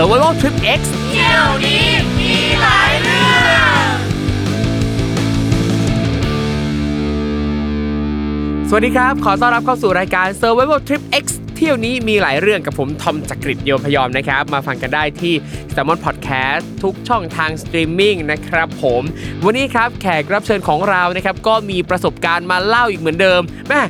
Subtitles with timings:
[0.00, 1.86] Survival Trip X เที่ยวนี้
[2.18, 3.56] มีหลายเรื่อ
[3.90, 3.94] ง
[8.68, 11.24] สวัสดีครับ ขอต้อนรับเข้าสู่รายการ Survival Trip X
[11.58, 15.34] เที่ยวนี้มีหลายเรื่องกับผมทอมจักรกฤตโยมพยอมนะครับ มาฟังกันได้ที่
[15.72, 19.02] Salmon Podcast ทุกช่องทางสตรีมมิ่งนะครับผม
[19.44, 23.80] วันนี้ครับแขกรับเชิญของเรานะครับก็มีประสบการณ์มาเล่าอีกเหมือนเดิมแม่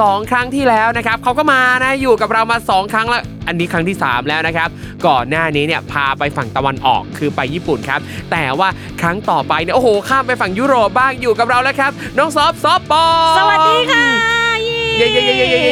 [0.00, 4.68] สองครั้งที่แล้วนะครับเขาก็มานะอยู่กับเรามา 2 ครั้งแล้วอันนี้ครั้งที่ 3 แล้วนะครับ
[5.06, 8.68] ก่อนหน้านี้เนี่ยพาไปฝั่งตะวันออกคือไปญี่ปุ่นครับ แต่ว่า
[9.00, 13.04] ครั้งต่อไปเนี่ยโอ้โหข้ามไปฝั่งยุโรปบ้างอยู่กับเราแล้วครับ น้องซอฟซอฟปอ
[13.38, 15.62] สวัสดีค่ะ เย้เย้เย้เย้เย้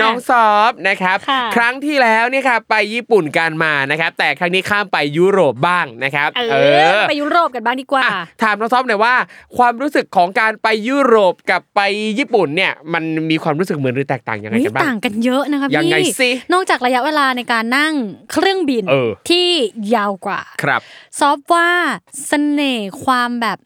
[0.00, 1.18] น้องซอฟนะครับ
[1.56, 6.56] ครั้งที่แล้วเนี่ยครับไปญี่ปุ่นกันมานะครับ แต่ครั้งนี้ข้ามไปยุโรปบ้างนะครับ เอ
[6.94, 8.04] อไปยุโรปกันบ้างดีกว่า
[8.42, 9.14] ถามน้องซอฟหน่อยว่า
[9.56, 11.80] ความรู้สึกของการไปยุโรปกับไป
[12.18, 17.92] ญี่ปุ่นเนี่ยมันมีความรู้สึกเหมือนหรือแตกต่างยังไงกันบ้างต่างกันเยอะนะคะพี่นอกจากระยะเวลาในการนั่ง
[18.32, 18.84] เครื่องบิน
[19.28, 19.48] ที่
[19.94, 20.80] ยาวกว่าครับ
[21.18, 21.68] ซอฟว่า
[22.26, 23.58] เสน่ห์ความแบบ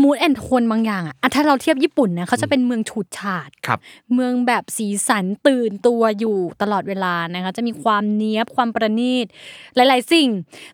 [0.00, 3.78] มูดแอนโทนบางอย่างอะอะถ้าเราเทียบญี่ปุ่นนะเขาจะเป็นเมืองฉูดฉาดครับ
[4.14, 9.26] เมืองแบบสีสันตื่นตัวอยู่ตลอดเวลานะคะจะมีความเนี้ยบความประณีต
[9.74, 10.28] หลาย ๆ สิ่ง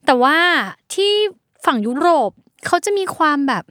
[0.07, 0.37] แต่ว่า
[0.95, 1.12] ที่
[1.67, 2.31] ฝั่งยุโรป
[2.67, 3.65] เขาจะมีความแบบ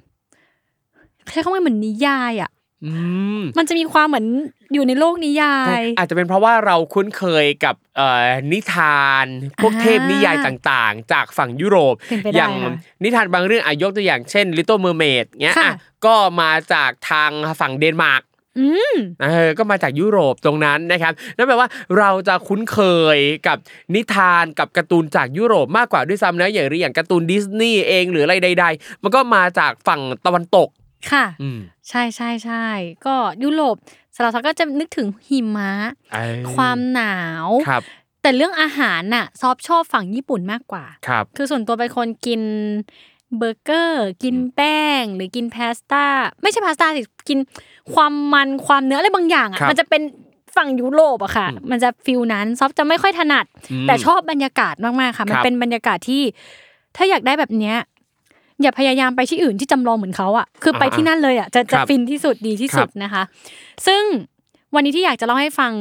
[1.31, 2.51] ใช้คำว่าเหมือนนิยายอะ
[2.85, 2.91] อื
[3.39, 4.27] มมันจะมีความเหมือน
[4.73, 9.25] อยู่ในโลกนิยาย อาจจะเป็นเพราะว่าเราคุ้นเคยกับเอ่อนิทาน
[9.61, 12.73] พวกอ่าเทพนิยายต่างๆ จากฝั่งยุโรปเป็นไปได้อย่างค่ะ
[13.03, 15.75] นิทานบางเรื่องอายกตัวอย่างเช่น Little Mermaid เงี้ยค่ะอะ
[16.05, 18.23] ก็มาจากทางฝั่งเดนมาร์ก
[18.59, 22.79] อืมเออก็มาจากยุโรปตรงนั้นนะครับนั่นแปลว่าเราจะคุ้นเค
[23.15, 23.17] ย
[23.47, 23.57] กับ
[23.95, 30.69] นิทานกับการ์ตูนจากยุโรปมากกว่าด้วยซ้ำนะอย่างอย่างการ์ตูนดิสนีย์เองหรืออะไรใด ๆ มันก็มาจากฝั่งตะวันตก
[31.11, 32.65] ค่ะอืมใช่ใช่ใช่
[33.05, 33.75] ก็ยุโรป
[34.17, 35.73] สำหรับซอฟก็จะนึกถึงหิมะ
[36.13, 37.83] เอ้ยความหนาวครับ
[38.21, 42.41] แต่เรื่องอาหารน่ะซอฟชอบฝั่งญี่ปุ่นมากกว่าครับคือส่วนตัวเป็นคนกิน
[43.37, 46.05] เบอร์เกอร์ กินแป้ง หรือกินพาสต้า
[46.41, 47.39] ไม่ใช่พาสต้าสิกิน
[47.93, 50.01] ความมันความเนื้ออะไรบางอย่างอะครับมันจะเป็น
[50.55, 56.23] ฝั่งยุโรปอะค่ะอืมมันจะ feel นั้นซอฟจะไม่ค่อยถนัดอืมแต่ชอบบรรยากาศมากๆค่ะ มันครับเป็นบรรยากาศที่
[56.95, 57.77] ถ้าอยากได้แบบเนี้ย
[58.61, 63.23] อย่าพยายามไปที่อื่นที่จำลองเหมือนเขาอะคือไปอ่าที่นั่นเลยอะจะจะครับฟินที่สุดดีที่สุดครับนะคะ
[63.87, 64.03] ซึ่ง
[64.75, 65.71] วันนี้ที่อยากจะเล่าให้ฟัง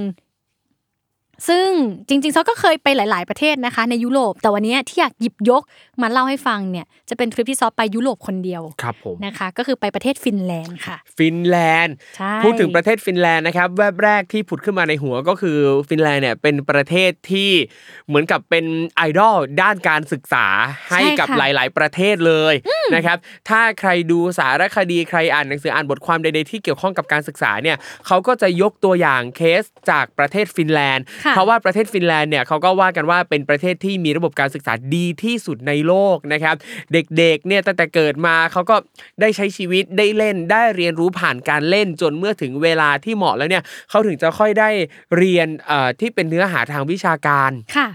[1.48, 1.69] ซึ่ง
[2.08, 5.62] จริงๆซอก็เคยไปหลาย ๆประเทศนะคะ ในยุโรป แต่วันนี้ที่อยากหยิบยก
[6.02, 15.58] มาเล่าให้ฟังเนี่ยจะเป็นทริปที่ซอไปยุโรปคนเดียวครับผมนะคะก็คือไปประเทศฟินแลนด์ค่ะ ฟินแลนด์ใช่พูดถึงประเทศฟินแลนด์นะครับแวบแรกที่ผุดขึ้นมาในหัวก็คือ
[15.88, 17.50] ฟินแลนด์เนี่ยเป็นประเทศที่
[18.08, 18.64] เหมือนกับเป็น
[18.96, 20.46] ไอดอลด้านการศึกษา
[20.91, 22.54] ให้กับหลาย ๆ ประเทศเลย
[22.94, 27.76] นะครับถ้าใครดูสารคดีใครอ่านหนังสืออ่านบทความใดๆที่เกี่ยวข้องกับการศึกษาเนี่ย
[28.06, 36.54] เขาก็จะยกตัวอย่างเคสจากประเทศฟินแลนด์ค่ะเพราะว่าประเทศฟินแลนด์เนี่ยเขาก็ว่ากันว่าเป็นประเทศที่มีระบบการศึกษาดีที่สุดในโลกนะครับ
[36.92, 38.76] เด็กๆเนี่ยตั้งแต่เกิดมาเขาก็
[39.20, 44.70] ได้ใช้ชีวิตได้เล่นได้เรียนรู้ผ่านการเล่นจนเมื่อถึงเวลาที่เหมาะแล้วเนี่ยเขาถึงจะค่อยได้
[45.17, 47.88] เรียนเอ่อที่เป็นเนื้อหาทางวิชาการค่ะ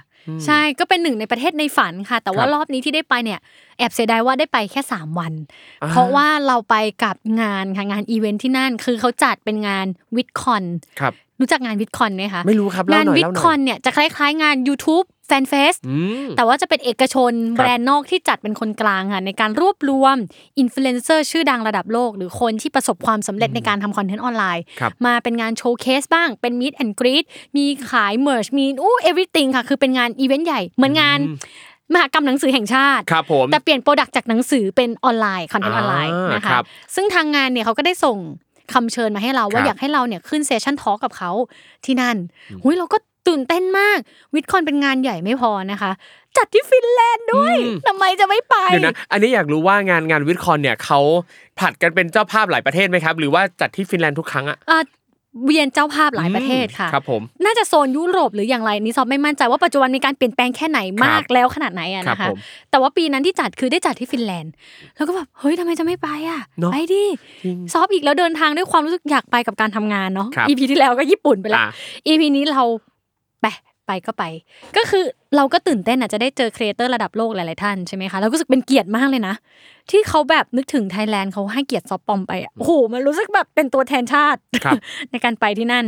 [0.46, 3.40] ใช่ก็เป็นหนึ่งในประเทศในฝันค่ะ แต่ว่าครับรอบนี้ที่ได้ไปเนี่ย
[3.78, 5.34] แอบเสียดายว่าได้ไปแค่ 3 วัน
[5.82, 9.86] อ่าเพราะว่าเราไปกับงานค่ะงานอีเวนท์ที่นั่นคือเขาจัดเป็นงาน
[10.16, 10.64] วิดคอน
[11.02, 11.04] ค
[11.42, 20.16] รับรู้จักงานวิดคอนไหมคะไม่รู้ครับเล่างานหน่อยวิดเล่าหคน่ออยนเนี่ยจะคล้ายๆ งาน YouTube แฟนเฟสอืมแต่ว่าจะเป็นเอกชนครับแบรนด์นอกที่จัดเป็นคนกลางค่ะในการรวบรวม
[20.60, 27.24] อินฟลูเอนเซอร์ชื่อดังระดับโลก หรือคนที่ประสบความสำเร็จในการทำ content ออนไลน์ครับมาเป็นงาน showcase บ้างเป็นมิ t แอนกรีด
[27.58, 31.20] มีขาย merch มี everything ค่ะ คือเป็นงานอีเวนต์ใหญ่เหมือนงาน
[31.94, 36.66] มหากรรมหนังสือแห่งชาติครับผมแต่เปลี่ยน product จากหนังสือเป็นออนไลน์ content ออนไลน์อะนะคะครับ
[36.96, 38.18] ซึ่งทางงานเนี่ยเขาก็ได้ส่ง
[38.74, 41.32] คำเชิญมาให้เราว่าครับอยากให้เราเนี่ยขึ้น session talkับเขา
[41.86, 42.18] ที่นั่น
[42.64, 42.98] หูยเราก็
[43.28, 44.00] ตื่นเต้นมาก
[44.34, 45.92] VidCon เป็นงานใหญ่ไม่พอนะคะ
[46.38, 47.56] จัดที่ฟินแลนด์ด้วย
[47.88, 51.00] ทำไมจะไม่ไปเดี๋ยวนะอันนี้อยากรู้ว่างานงาน VidCon เนี่ยเขา
[51.58, 54.80] ผลัดกันเป็นเจ้าภาพหลายประเทศไหมครับ หรือว่าจัดที่ฟินแลนด์ทุกครั้งอะอะ
[55.46, 62.38] เวียนเจ้าภาพหลายประเทศค่ะครับผมน่าจะโซนยุโรปหรืออย่างไรนี่ซอฟไม่มั่นใจว่าปัจจุบันมีการเปลี่ยนแปลงแค่ไหนมากแล้วขนาดไหนอะครับนะคะผม
[62.72, 64.54] แต่ว่าปีนั้นที่จัดคือได้จัดที่ฟินแลนด์
[64.96, 67.04] แล้วก็แบบเฮ้ยทำไมจะไม่ไปอะเนอะไปดิ
[67.74, 71.74] ซอฟอีกแล้วเดินทางด้วยความรู้สึกอยากไปกับการทำงานเนาะครับ EP ที่แล้วก็ญี่ปุ่นไปแล้วอะ
[72.08, 72.64] EP นี้เรา
[73.42, 73.46] ไป
[73.92, 74.26] ไปก็ไป
[74.78, 75.06] ก็คือ
[75.36, 79.36] เราก็ตื่นเต้นอะจะได้เจอ creator ระดับโลกหลาย ๆ ท่านใช่ไหมคะแล้วก็รู้สึกเป็นเกียรติมากเลยนะ
[79.92, 84.76] ที่เขาแบบนึกถึงไทยแลนด์เขาให้เกียรติซอฟปอมไปอะโอ้โหมันรู้สึกแบบเป็นตัวแทนชาติครับ
[85.12, 85.86] ในการไปที่นั่น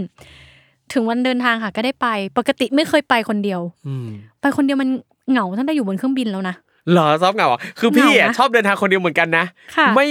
[0.94, 2.08] ถึงวันเดินทางค่ะก็ได้ไป
[2.38, 4.08] ปกติไม่เคยไปคนเดียวอืม
[4.42, 4.90] ไปคนเดียวมัน
[5.32, 6.56] เหงาตั้งแต่อยู่บนเครื่องบินแล้วนะ
[6.92, 9.46] เหรอซอฟเหงาอะคือพี่อะเหงานะชอบเดินทางคนเดียวเหมือนกันนะ
[9.76, 10.08] ค่ะไม่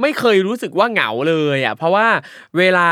[0.00, 2.06] ไม่เคยรู้สึกว่าเหงาเลยอะเพราะว่า
[2.58, 2.88] เวลา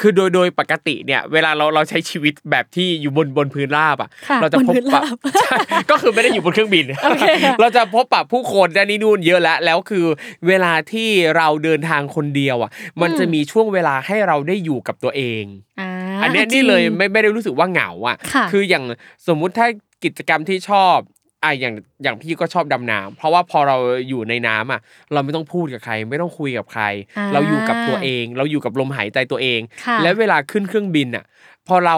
[0.00, 5.56] คือโดยโดยปกติเนี่ย เวลาเราเราใช้ชีวิตแบบที่อยู่บนบนพื้นราบอะค่ะเราจะพบบนพื้นปะราบใช่
[5.90, 10.04] ก็คือไม่ได้อยู่บนเครื่องบินโอเคค่ะเราจะพบปะผู้คนด้านนี้นู่นเยอะแล้วแล้วคือ
[10.48, 12.70] เวลาที่เราเดินทางคนเดียวอะ
[13.00, 15.44] มันจะมีช่วงเวลาให้เราได้อยู่กับตัวเอง
[15.80, 15.90] อ่า
[16.22, 18.84] อันเนี้ยจรินี่งเลยไม่ไม่ได้รู้สึกว่าเหงาอะค่ะออย่าง
[19.28, 19.68] สมมุติถ้า
[20.04, 20.96] กิจกรรมที่ชอบ
[21.44, 23.76] อะอย่างอย่างพี่ก็ชอบดำน้ำเพราะว่าพอเรา
[24.08, 24.80] อยู่ในน้ำอะ
[25.12, 26.84] เราไม่ต้องพูดกับใคร ไม่ต้องคุยกับใคร
[27.18, 31.24] อ่าเราอยู่กับตัวเอง เราอยู่กับลมหายใจตัวเองค่ะและเวลาขึ้นเครื่องบินอะ
[31.66, 31.96] พอเรา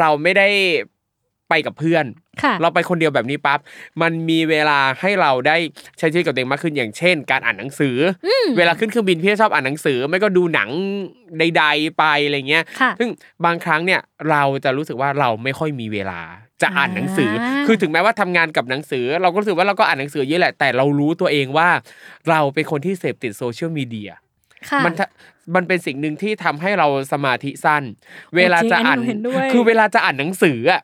[0.00, 0.48] เราไม่ได้
[1.50, 2.04] ไปกับเพื่อน
[2.42, 3.58] ค่ะเราไปคนเดียวแบบนี้ปั๊บ
[4.02, 5.56] มันมีเวลาให้เราได้
[5.98, 10.70] ใช้ชีวิตกับตัวเองมากขึ้นอย่างเช่น การอ่านหนังสืออเวลาขึ้นเครื่องบินพี่ชอบอ่านหนังสือ ไม่ก็ดูหนัง
[11.38, 13.10] ใด ๆ ไปอะไรเงี้ยค่ะซึ่ง
[13.44, 14.00] บางครั้งเนี่ย
[14.30, 16.20] เราจะรู้สึกว่าเราไม่ค่อยมีเวลา
[16.62, 21.68] จะอ่านหนังสืออ่าคือถึงแม้ว่าทำงานกับหนังสือ เราก็รู้สึกว่าเราก็อ่านหนังสือเยอะแหละแต่เรารู้ตัวเองว่า
[22.30, 24.10] เราเป็นคนที่เสพติดโซเชียลมีเดีย
[24.70, 25.06] ค่ะมันทะ
[25.54, 27.82] มันเป็นสิ่งหนึ่งที่ทำให้เราสมาธิสั้น
[28.36, 30.82] เวลาจะอ่านจริงอันนี้หนูเห็นด้วยคือเวลาจะอ่านหนังสืออะ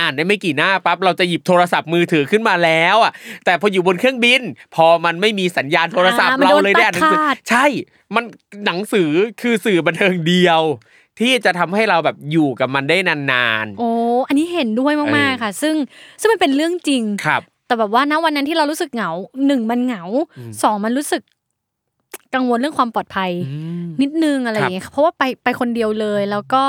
[0.00, 3.12] อ่านได้ไม่กี่หน้าปั๊บเราจะหยิบโทรศัพท์มือถือขึ้นมาแล้วอะ
[3.44, 4.42] แต่พออยู่บนเครื่องบิน
[4.74, 7.66] พอมันไม่มีสัญญาณโทรศัพท์อ่ามันเราโดนเลยได้อ่านหนังสือตัดขาดใช่
[8.14, 8.24] มัน
[8.66, 9.10] หนังสือ
[9.42, 10.60] คือสื่อบันเทิงเดียว
[11.20, 15.74] ที่จะทำให้เราแบบอยู่กับมันได้นานโอ้อันนี้เห็นด้วยมากเออๆค่ะ ซึ่ง
[16.20, 19.10] ซึ่งมันเป็นเรื่องจริงๆครับแต่แบบว่าณวันนั้นที่เรารู้สึกเหงา
[19.46, 20.02] หนึ่งมันเหงา
[20.62, 21.22] สองมันรู้สึก
[22.34, 23.30] กังวลเรื่องความปลอดภัย
[24.02, 26.62] นิดนึงอะไรอย่างเงี้ยเพราะว่าไปไปคนเดียวเลย แล้วก็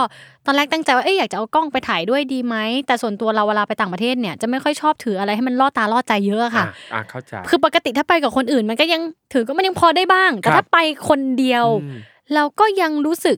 [0.45, 2.55] ตอนแรกตั้งใจว่าเอ้ยอยากจะเอากล้องไปถ่ายด้วยดีไหม
[2.87, 9.01] แต่ส่วนตัวเราเวลาไปต่างประเทศเนี่ยจะไม่ค่อยชอบถืออะไรให้มันล่อตาล่อใจเยอะค่ะอะอะเข้าใจคือปกติถ้าไปกับคนอื่น มันก็ยัง
[9.33, 10.77] ถือก็มันยังพอได้บ้าง แต่ครับถ้าไป
[11.09, 11.99] คนเดียวอืม
[12.35, 13.37] เราก็ยังรู้สึก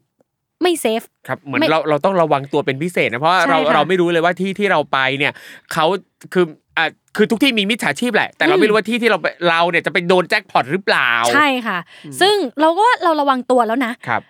[0.61, 5.33] ไม่เซฟครับเหมือนไม่เราเราต้องระวังตัวเป็นพิเศษนะเพราะว่าใช่เราค่ะเราไม่รู้เลยว่าที่ที่เราไปเนี่ย
[5.73, 5.85] เขา
[6.33, 6.45] คือ
[6.77, 6.85] อะ
[7.15, 11.77] คือทุกที่มีมิจฉาชีพแหละ แต่เราอืมไม่รู้ว่าที่ที่เราไปเราเนี่ยจะไปโดนแจ็คพอตหรือเปล่า ใช่ค่ะ
[12.21, 14.21] ซึ่งเราก็ว่าเราระวังตัวแล้วนะครับ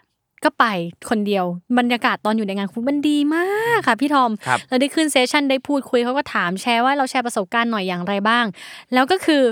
[0.44, 0.66] ก็ไป
[1.10, 1.46] คนเดียว
[1.80, 8.46] บรรยากาศตอนอยู่ในงานคุณมันดีมากค่ะพี่ทอมครับเราได้ขึ้นเซสชันได้พูดคุยเขาก็ถามแชร์ว่าเราแชร์ประสบการณ์หน่อยอย่างไรบ้าง
[8.94, 9.44] แล้วก็คือ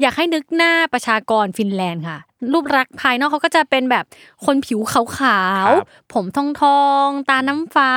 [0.00, 2.18] อยากให้นึกหน้าประชากรฟินแลนด์ค่ะ
[2.52, 4.04] รูปลักษณ์ภายนอกเขาก็จะเป็นแบบ
[4.46, 7.90] คนผิวขาวครับๆผมทองทองๆตาน้ำฟ้า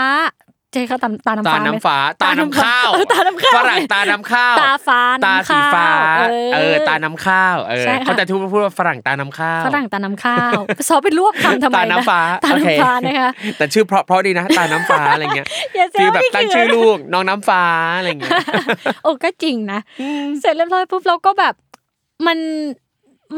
[0.73, 5.87] ใช่เขาตาตาน้ำตาฟ้าไหมน้ำฟ้าตาน้ำข้าวเออตาน้ำข้าวฝรั่งตาน้ำข้าวตาฟ้าตาน้ำสีข้าวฟ้า
[6.29, 10.57] เอเอออตาน้ำข้าวเออใช่ค่ะเขาจะพูดพูดว่าฝรั่งตาน้ำข้าวฝรั่งตาน้ำข้าว
[10.87, 17.63] ซอไปรวบคำทำไมตานะน้ำฟ้าตาโอเคน้ำฟ้านะคะแต่ชื่อเพราะเพราะดีนะตาน้ำฟ้าอะไรเงี้ยอย่าแซฟีลวแบบพี่ตั้งเขิชื่อนลูกน้องน้ำฟ้า
[17.97, 18.31] อะไรเงี้ย
[19.03, 19.79] โอ้ก็จริงนะ
[20.39, 21.53] เสร็จเรียบร้อยปุ๊บเราก็แบบ
[22.25, 22.37] มัน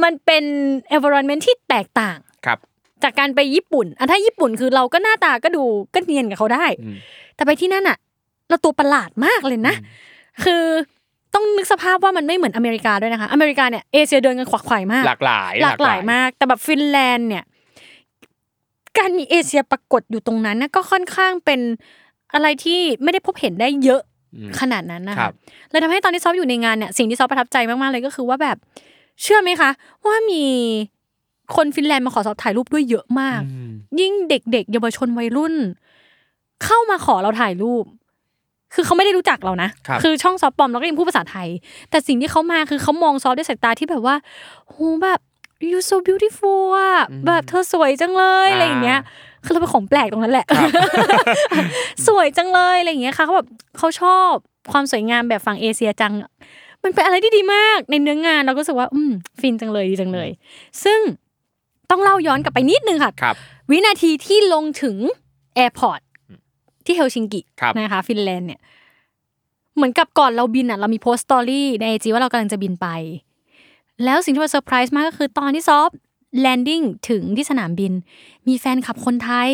[0.04, 0.44] มันเป็น
[0.96, 2.60] environment ที่แตกต่างครับ
[3.04, 6.96] จากการไปญี่ปุ่นอะถ้าญี่ปุ่นคือเราก็หน้าตาก็ดูก็เนียนกับเขาได้อืม
[7.36, 7.98] แต่ไปที่นั่นอะ
[8.50, 9.76] เราตัวประหลาดมากเลยนะ
[10.44, 10.64] คือ
[11.34, 17.44] ต้องนึกสภาพว่ามันไม่เหมือนอเมริกาด้วยนะคะ อเมริกาเนี่ยเอเชียเดินกันขวักไขว่มาก หลากหลาย หลากหลายมาก แต่แบบฟินแลนด์เนี่ย
[18.98, 21.60] การมีเอเชียปรากฏอยู่ตรงนั้นนะก็ค่อนข้างเป็น
[22.34, 24.09] อะไรที่ไม่ได้พบเห็นได้เยอะอืม
[24.60, 25.34] ขนาดนั้นนะครัคะบ
[25.72, 28.58] เลยทำให้ตอนที่ซอฟอยู่ในงานเนี่ยสิ่งที่ซอฟประทับใจมากๆเลยก็คือว่าแบบ
[29.22, 29.70] เชื่อไหมคะ
[30.06, 30.44] ว่ามี
[31.56, 35.56] คนฟินแลนด์มาขอซอฟถ่ายรูปด้วยเยอะมากอืมยิ่งเด็กๆเยาวชนวัยรุ่น
[36.64, 37.86] เข้ามาขอเราถ่ายรูป
[38.74, 41.48] คือเขาไม่ได้รู้จักเรานะครับอช่องซอฟปลอมเราก็ยังพูดภาษาไทย
[41.90, 44.16] แต่สิ่งที่เขามาคือเขามองซอฟด้วยสายตาที่แบบว่า
[44.68, 45.20] โหแบบ
[45.72, 46.96] you so beautiful อะ
[47.26, 49.02] แบบเธอสวยจังเลยอะไรอย่างเงี้ย
[49.46, 50.46] คือเราเป็นของแปลกตรงนั้นแหละ
[52.08, 54.32] สวยจังเลยอะไรอย่างเงี้ยค่ะเขาแบบเขาชอบ
[54.72, 56.14] ความสวยงามแบบฝั่งเอเชียจัง
[56.84, 60.30] มันเป็นอะไรที่ดีมากในเนื้องานเราก็รู้สึกว่า อืมฟินจังเลยดีจังเลย
[60.84, 61.00] ซึ่ง
[61.90, 63.36] ต้องเล่าย้อนกลับไปนิดนึงค่ะครับ
[63.72, 64.98] วินาทีที่ลงถึง
[65.56, 66.02] airport
[66.86, 68.60] ที่เฮลซิงกิครับนะคะฟินแลนด์เนี่ย
[69.76, 72.88] เหมือนกับก่อนเราบินอะเรามีโพสต์ story ใน IG ว่าเรากำลังจะบินไป
[74.06, 75.90] แล้วสิ่งที่มันเซอร์ไพรส์มากก็คือตอนที่ซอฟ
[76.40, 77.92] landing ถึงที่สนามบิน
[78.48, 79.50] มีแฟนคลับคนไทย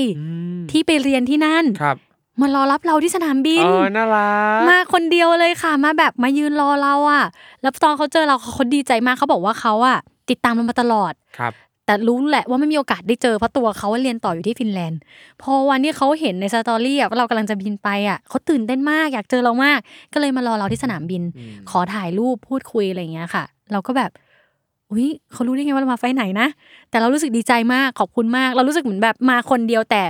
[0.71, 1.97] ที่ไปเรียนที่นั่นครับ
[2.41, 7.25] มารอรับเราที่สนามบินเออน่ารักมาคนเดียวเลยค่ะ มาแบบมายืนรอเราอะ
[7.61, 9.97] แล้วตอนเขาเจอเราเขาดีใจมากเขาบอกว่าเขาอะ
[10.29, 11.53] ติดตามเรามาตลอดครับ
[11.85, 14.99] แต่รู้แหละว่าไม่มีโอกาสได้เจอเพราะตัวเขาเรียนต่ออยู่ที่ฟินแลนด์
[15.41, 19.79] พอวันที่เขาเห็นในสตอรี่อะว่าเรากำลังจะบินไปอะเขาตื่นเต้นมากอยากเจอเรามาก
[20.13, 21.21] ก็เลยมารอเราที่สนามบิน
[21.69, 24.11] ขอถ่ายรูปพูดคุยอะไรอย่างเงี้ยค่ะ เราก็แบบ
[24.91, 26.47] อุ้ยเขารู้ได้ไงว่าเรามาไฟล์ไหนนะ
[26.89, 30.03] แต่เรารู้สึกดีใจมากขอบคุณมาก เรารู้สึกเหมือนแบบมาคนเดียวแต่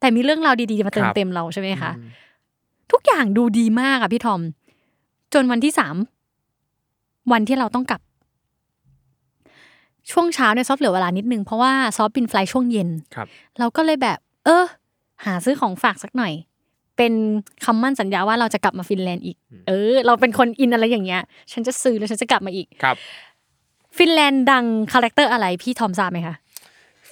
[0.00, 1.90] แต่มีเรื่องราวดีๆมาเติคมรับเต็มเราใช่ไหมคะ
[2.92, 4.40] ทุกอย่างดูดีมากอะพี่ทอม
[5.34, 5.96] จนวันที่สาม
[7.32, 8.00] วันที่เราต้องกลับ
[10.10, 13.26] ช่วงเช้าเนี่ยซอฟเหลือเวลานิดนึงเพราะว่าซอฟบิน flight ช่วงเย็นครับ
[13.58, 14.64] เราก็เลยแบบ เออ
[15.24, 16.32] หาซื้อของฝากสักหน่อย
[16.96, 17.12] เป็น
[17.64, 19.36] คำมั่นสัญญาว่าเราจะกลับมาฟินแลนด์อีก
[19.68, 21.22] เออ เราเป็นคนอินอะไรอย่างเงี้ย
[21.52, 22.96] ฉันจะซื้อแล้วฉันจะกลับมาอีกครับ
[23.98, 26.34] ฟินแลนด์ดัง character อะไรพี่ทอมทราบไหมคะ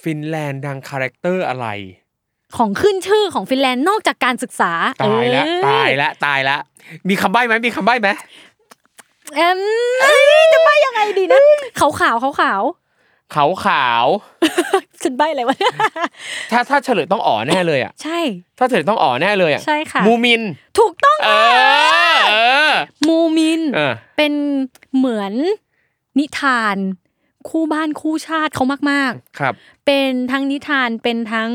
[0.01, 1.67] ฟินแลนด์ดัง character อะไร
[2.57, 4.71] ของขึ้นชื่อของฟินแลนด์นอกจากการศึกษา
[5.03, 6.57] ตายละเออตายละตายละ
[7.09, 8.09] มีคำใบ้ไหมมีคำใบ้ไหม
[9.35, 9.59] เอ็ม
[10.01, 11.39] เอ้ยจะใบยังไงดีนะ
[11.79, 12.61] ขาวขาวขาวขาว
[13.33, 18.19] ขาวขาวๆฉันใบอะไรวะเนี่ยๆถ้าถ้าเฉลยต้องอ๋อแน่เลยอะ ใช่
[18.57, 20.41] ถ้าเฉลยต้องอ๋อแน่เลยอะใช่ค่ะมูมิน
[20.79, 21.29] ถูกต้องเอ
[22.13, 22.33] อเอ
[22.69, 22.71] อ
[23.07, 24.33] มูมินเออเป็น
[24.95, 25.33] เหมือน
[26.19, 26.77] นิทาน
[27.49, 31.51] คู่บ้านคู่ชาติเขามากครับๆเป็นทั้งนิทานเป็นทั้ง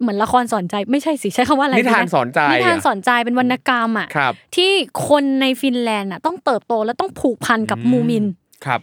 [0.00, 4.72] เหมือนละครสอนใจไม่ใช่สิใช้คำว่าอะไรนิทานดีะสอนใจนิทานอะสอนใจเป็นวรรณกรรมอะครับที่
[5.08, 8.24] คนในฟินแลนด์อะต้องเติบโตและต้องผูกพันกับอืมมูมิน
[8.66, 8.80] ครับ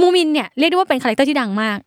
[0.00, 1.78] มูมินเนี่ยเรียกได้ว่าเป็น character ที่ดังมาก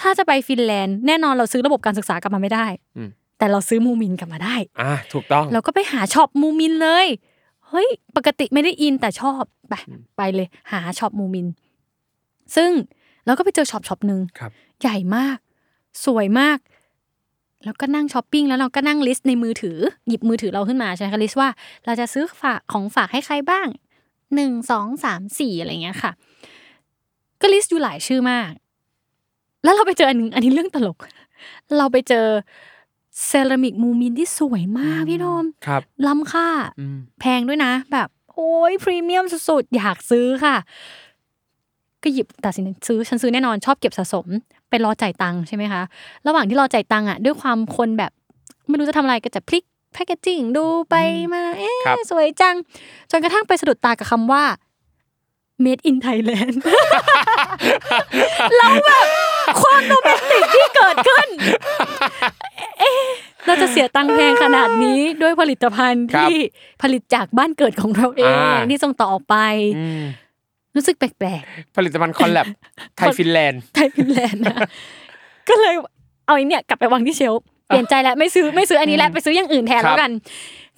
[0.00, 3.08] ถ้าจะไปฟินแลนด์แน่นอนเราซื้อระบบการศึกษากลับมาไม่ได้อืม
[3.38, 7.06] แต่เราซื้อมูมินกลับมาได้อะถูกต้องเราก็ไปหา shop มูมินเลย
[7.68, 9.74] เฮ้ยปกติไม่ได้อินแต่ชอบไป
[10.16, 11.46] ไปเลยหา shop มูมิน
[12.56, 12.70] ซึ่ง
[13.26, 15.38] เราก็ไปเจอ shop shop หนึ่งครับใหญ่มาก
[16.04, 16.58] สวยมาก
[17.64, 19.78] แล้วก็นั่งช้อปปิ้งแล้วเราก็นั่ง list ในมือถือ
[20.08, 21.48] หยิบมือถือเราขึ้นมาใช่ไหมคะ list ว่า
[21.84, 23.66] เราจะซื้อฝากของฝากให้ใครบ้าง
[24.34, 26.12] หนึ่งสองสามสี่อะไรเงี้ยค่ะ
[27.40, 28.50] ก็ list อยู่หลายชื่อมาก
[29.64, 30.98] แล้วเราไปเจออันหนึงอันนี้เรื่องตลก
[31.78, 32.26] เราไปเจอ
[33.26, 36.48] เซรามิกมูมินที่สวยมากพี่ทอมครับล้ำค่า
[36.80, 40.56] อืมแพงด้วยนะ แบบ โอ้ยพรีเมียมสุดๆ อยากซื้อค่ะ
[42.02, 44.26] ก็หยิบตัดสินใจซื้อฉันซื้อแน่นอนชอบเก็บสะสม
[44.68, 45.82] ไปรอจ่ายตังค์ใช่ไหมคะ
[46.26, 48.10] ระหว่างที่รอจ่ายตังค์อะด้วยความคนแบบ
[48.68, 50.94] ไม่รู้จะทำอะไรก็จะพลิกแพคเกจิ้งดูไป
[51.32, 52.56] มาเอ๊ครับะสวยจัง
[53.10, 54.44] จนกระทั่งไปสะดุดตากับคำว่า
[55.64, 56.54] made in Thailand
[58.56, 59.06] เราแบบ
[59.62, 61.28] ความโรแมนติกที่เกิดขึ้น
[62.78, 63.02] เอ๊ะ
[63.46, 66.38] เราจะเสียตังค์แพงขนาดนี้ด้วยผลิตภัณฑ์ครับที่
[66.82, 69.36] ผลิตจากบ้านเกิดของเราเองอ่าที่ส่งต่อออกไป
[69.78, 70.02] อืม
[70.76, 71.42] รู้สึกแปลก
[71.76, 72.46] ผลิตภัณฑ์ collab
[72.96, 74.58] ไทยฟินแลนด์ๆไทยฟินแลนด์นะ
[75.48, 75.74] ก็เลย
[76.26, 80.12] เอาอันเนี้ยกลับไปวางที่ shelf เปลี่ยนใจแล้วไม่ซื้อไม่ซื้ออันนี้แล้วไปซื้ออย่างอื่นแทนครับแล้วกัน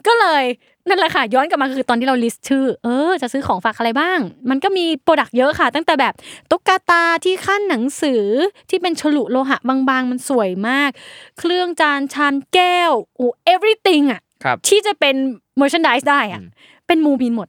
[0.07, 0.45] ก็เลย
[0.89, 4.19] นั่นแหละค่ะย้อนกลับมาคือตอนที่เรา list ชื่อ เออ จะซื้อของฝากอะไรบ้าง
[4.51, 6.15] มันก็มี product เยอะค่ะ ตั้งแต่แบบ
[6.51, 8.25] ตุ๊กตาที่ขั้นหนังสือ
[8.71, 10.91] ที่เป็นฉลุโลหะบางๆ มันสวยมาก
[11.39, 15.17] เครื่องจานชามแก้วโอ้ everything อะครับที่จะเป็น
[15.61, 16.41] merchandise ได้อะ
[16.87, 17.49] เป็นมูบินหมด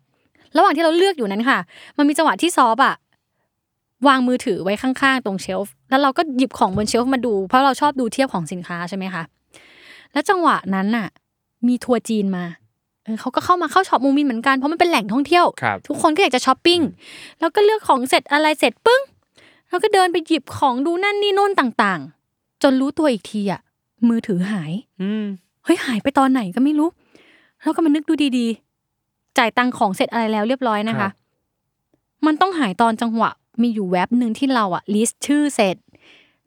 [0.58, 1.60] ระหว่างที่เราเลือกอยู่นั้นค่ะ
[1.98, 2.96] มันมีจังหวะที่ซอฟอะ
[4.08, 9.24] วางมือถือไว้ข้างๆ ตรงเชลฟ์แล้วเราก็หยิบของบนเชลฟ์มาดู เพราะเราชอบดูเทียบของสินค้าใช่ไหมคะ
[10.14, 11.08] แล้วจังหวะนั้นน่ะ
[11.68, 12.46] มีทัวร์จีนมา
[13.04, 16.80] เออเขาก็เข้ามาเข้าช็อปมูมินเหมือนกันเพราะมันเป็นแหล่งท่องเที่ยวครับทุกคนก็อยากจะช้อปปิ้ง
[17.40, 19.02] แล้วก็เลือกของเสร็จอะไรเสร็จปึ้ง
[19.70, 23.62] แล้วก็เดินไปหยิบของดูนั่นนี่โน่นต่างๆ จนรู้ตัวอีกทีอะ
[24.10, 25.26] มือถือหายอืม
[25.64, 26.90] เฮ้ยหายไปตอนไหนก็ไม่รู้
[27.62, 28.63] แล้วก็มานึกดูดีๆ
[29.38, 31.12] จ่ายตังของเสร็จอะไรแล้วเรียบร้อยนะครัคะบ
[32.26, 35.78] มันต้องหายตอนจังหวะ มีอยู่แว็บหนึ่งที่เราอะลิสต์ชื่อเสร็จ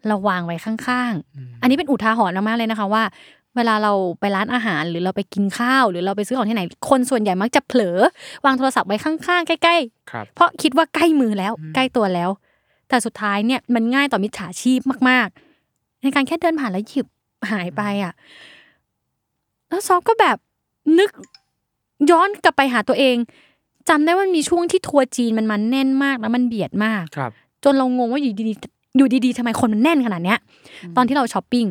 [0.07, 3.03] เราวางไว้ข้างๆ อันนี้เป็นอุทาหรณ์มากๆเลยนะคะว่า
[3.57, 7.99] เวลาเราไปร้านอาหารหรือเราไปกินข้าว หรือเราไปซื้อของที่ไหน คนส่วนใหญ่มักจะเผลอ
[8.45, 9.77] วางโทรศัพท์ไว้ข้างๆ ใกล้
[10.11, 12.31] ครับๆเพราะคิดว่าใกล้มือแล้ว ใกล้ตัวแล้ว
[12.89, 15.29] แต่สุดท้ายเนี่ยมันง่ายต่อมิจฉาชีพมาก
[15.67, 17.07] ๆ ในการแค่เดินผ่านแล้วหยิบ
[17.51, 18.13] หายไปอะ
[19.69, 20.37] แล้วซอฟก็แบบ
[20.99, 21.11] นึก
[22.11, 23.17] ย้อนกลับไปหาตัวเอง
[23.89, 27.31] จำได้ว่ามันมีช่วงที่ทัวร์จีนมันมันแน่นมากแล้วมันเบียดมากครับ
[27.65, 30.39] จนเรางงว่าอยู่ดีๆอยู่ดีๆทำไมคนมันแน่นขนาดเนี้ย
[30.97, 31.67] ตอนที่เราช้อปปิ้ง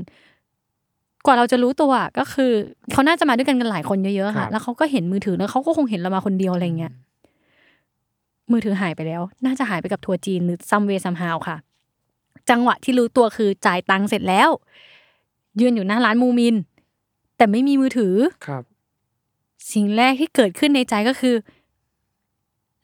[1.25, 2.51] กว่าเราจะรู้ตัวอะก็คือ
[2.91, 6.93] เขาน่าจะมาด้วยกันกันหลายคนเยอะๆครัค่ะบแล้วเขาก็เห็นมือถือแล้วเขาก็คงเห็นเรามาคนเดียวอะไรเงี้ย
[8.51, 11.57] มือถือหายไปแล้ว น่าจะหายไปกับทัวร์จีนหรือซัมเวซัมฮาวค่ะ
[12.49, 14.49] จังหวะที่รู้ตัวคือจ่ายตังค์เสร็จแล้ว
[15.61, 16.55] ยืนอยู่หน้าร้านมูมิน
[17.37, 18.15] แต่ไม่มีมือถือ
[18.47, 18.63] ครับ
[19.73, 21.35] สิ่งแรกที่เกิดขึ้นในใจก็คือ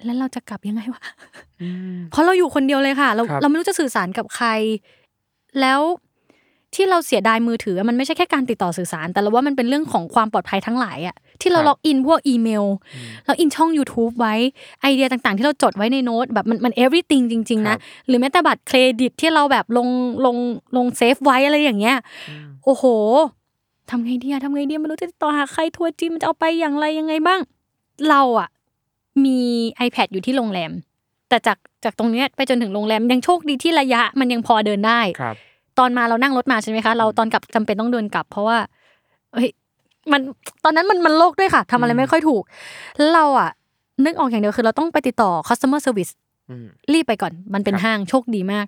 [0.05, 1.01] แล้วเราจะกลับยังไงวะ
[2.11, 4.47] เพราะเราอยู่คนเดียวเลยค่ะ เราครับเราไม่รู้จะสื่อสารกับใคร
[5.61, 5.81] แล้ว
[6.75, 12.65] ที่เราเสียดายมือถือมันไม่ใช่แค่การติดต่อสื่อสาร แต่เราว่ามันเป็นเรื่องของความปลอดภัยทั้งหลายอะที่เรา log in พวกอีเมล
[13.27, 14.35] log in ช่อง YouTube ไว้
[14.81, 17.75] ไอเดียต่างๆ ที่เราจดไว้ในโน้ตแบบมันมัน everything จริง ๆ นะ
[18.07, 19.87] หรือแม้แต่บัตรเครดิตที่เราแบบลง
[20.25, 20.37] ลง
[20.77, 21.97] ลง save ไว้อะไรอย่างเงี้ย
[22.65, 22.83] โอ้โห
[23.91, 27.39] ทำไงดีอะทำไงดีไม่รู้จะติดต่อหาใครทัวร์จีนมันจะเอาไปอย่างไรยังไงบ้าง
[28.09, 28.47] เราอะ
[29.25, 29.39] มี
[29.87, 30.71] iPad อยู่ที่โรงแรม
[31.29, 35.35] แต่จากจากตรงเนี้ยไปจนถึงโรงแรมยังโชคดีที่ระยะมันยังพอเดินได้ครับ
[35.79, 38.57] ตอนมาเรานั่งรถมาใช่ไหมคะ เราตอนกลับจำเป็นต้องเดินกลับ เพราะว่า
[39.33, 39.49] เฮ้ย
[40.11, 40.21] มัน
[40.63, 42.43] ตอนนั้นมันมันโลกด้วยค่ะทำอะไรไม่ค่อยถูก
[42.97, 43.49] แล้วเราอะ
[44.05, 46.11] นึกออกอย่างเดียวคือเราต้องไปติดต่อ customer service
[46.49, 48.65] อืมรีบไปก่อน มันเป็นครับห้างโชคดีมาก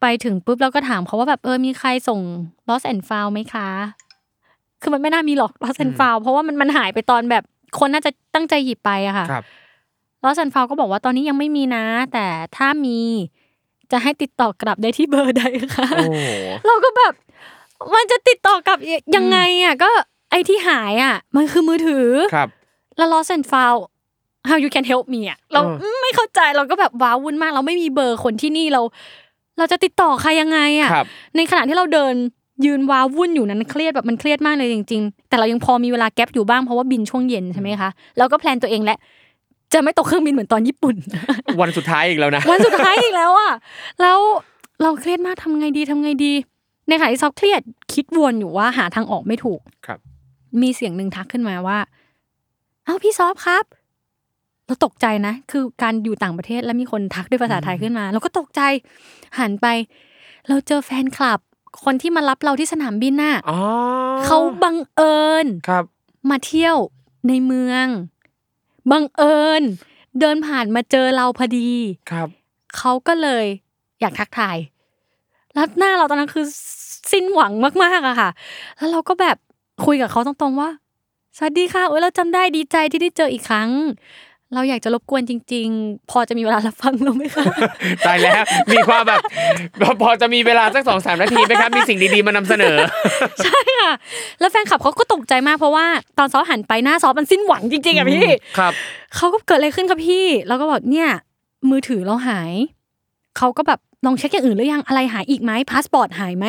[0.00, 2.20] ไปถึงปุ๊บเราก็ถามเขาว่าแบบเออมีใครส่ง
[2.68, 3.68] lost and found ไหมคะ
[4.84, 7.44] คือมันไม่น่ามีหรอก lost and found เพราะว่ามันมันหายไปตอนแบบ
[7.78, 9.44] คนน่าจะตั้งใจหยิบไปอะค่ะครับ
[10.24, 12.26] lost and found ก็บอกว่าตอนนี้ยังไม่มีนะ แต่
[12.56, 12.98] ถ้ามี
[13.92, 15.42] จะให้ติดต่อกลับได้ที่เบอร์ใด
[15.76, 16.16] ค่ะโอ้โห
[16.66, 17.12] เราก็แบบ
[17.94, 18.78] มันจะติดต่อกลับ
[19.16, 19.90] ยังไงอะก็
[20.30, 22.48] ไอที่หายอะ มันคือมือถือครับ
[22.96, 23.80] แล้ว lost and found
[24.48, 28.82] how you can help me อะเราเออไม่เข้าใจเราก็แบบว้าวุ่นมาก เราไม่มีเบอร์คนที่นี่เรา
[29.58, 32.14] เราจะติดต่อใครยังไงอะครับในขณะที่เราเดิน
[32.64, 38.98] ยืนว้าวุ่นอยู่นั้นเครียดแบบมันเครียดมากเลยจริง ๆ แต่เรายังพอมีเวลาแก๊ปอยู่บ้างเพราะว่าบินช่วงเย็นใช่ไหมคะเราก็แพลนตัวเองแหละ
[39.72, 40.96] จะไม่ตกเครื่องบินเหมือนตอนญี่ปุ่น
[41.60, 43.52] วันสุดท้ายอีกแล้วนะ วันสุดท้ายอีกแล้วอะ
[44.00, 44.18] แล้ว
[44.82, 46.32] เราเครียดมากทำไงดีทำไงดี
[46.88, 47.60] ในขณะที่ซอฟเครียด
[47.92, 49.98] คิดวนอยู่ว่าหาทางออกไม่ถูกครับ
[50.62, 51.78] มีเสียงหนึ่งทักขึ้นมาว่า
[52.84, 53.64] เอ้าพี่ซอฟครับ
[54.66, 58.60] เราตกใจนะ คือการอยู่ต่างประเทศแล้วมีคนทักด้วยภาษาไทยขึ้นมา เราก็ตกใจ
[59.38, 59.66] หันไป
[60.48, 61.40] เราเจอแฟนคลับ
[61.82, 63.58] คนที่มารับเราที่สนามบินน่ะอ๋อ
[64.24, 65.84] เขาบังเอิญครับ
[66.30, 66.76] มาเที่ยว
[67.28, 67.86] ในเมือง
[68.90, 69.62] บังเอิญ
[70.20, 71.70] เดินผ่านมาเจอเราพอดี
[72.10, 72.28] ครับ
[72.76, 73.44] เขาก็เลย
[74.00, 74.56] อยากทักทาย
[75.54, 76.44] แล้วหน้าเราตอนนั้นคือ
[77.12, 77.52] สิ้นหวัง
[77.84, 78.30] มากๆอะค่ะ
[78.76, 79.36] แล้วเราก็แบบ
[79.86, 80.70] คุยกับเขาตรงๆว่า
[81.36, 83.70] สวัสดีค่ะโอ้ยเราจำได้ดีใจที่ได้เจออีกครั้ง
[84.54, 87.44] เราอยากจะรบกวนจริง ๆ พอจะมีเวลารับฟังเราไหมคะ
[88.06, 89.20] ตายแล้วมีความแบบ
[90.02, 92.76] พอจะมีเวลาสักสองสามนาทีไหมครับมีสิ่งดีๆมานำเสนอ
[93.44, 93.92] ใช่ค่ะ
[94.40, 95.86] แล้วแฟนคลับเขาก็ตกใจมากเพราะว่า
[96.18, 98.26] ตอนซอฟหันไปหน้าซอฟมันสิ้นหวังจริงๆอะพี่
[98.58, 98.72] ครับ
[99.16, 101.08] เขาก็เกิดอะไรขึ้นครับพี่ แล้วก็บอกเนี่ย
[101.70, 102.52] มือถือเราหาย
[103.38, 106.46] เขาก็แบบลองเช็คอย่างอื่นหรือยังอะไรหายอีกไหมพาสปอร์ตหายไหม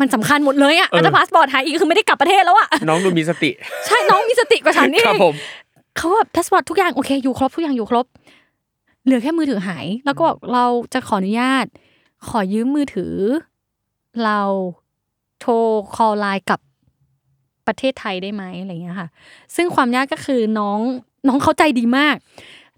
[0.00, 3.50] มันสำคัญหมดเลยอะเออแต่ถ้าพาสปอร์ตหายอีกคือไม่ได้กลับประเทศแล้วอะน้องดูมีสติ
[3.86, 5.34] ใช่น้องมีสติกว่าฉันนี่ครับผม
[5.96, 8.06] เขาแบบพาสปอร์ตทุกอย่างโอเคอยู่ครบทุกอย่างอยู่ครบ
[9.04, 11.66] เหลือแค่มือถือหาย แล้วก็บอกเราจะขออนุญาต
[12.28, 13.14] ขอยืมมือถือ
[14.24, 14.40] เรา
[15.40, 15.52] โทร
[15.94, 16.60] call LINE กับ
[17.66, 19.08] ประเทศไทยได้ไหมอะไรเงี้ยค่ะ
[19.56, 20.78] ซึ่งความยากก็คือน้อง
[21.28, 22.16] น้องเขาใจดีมาก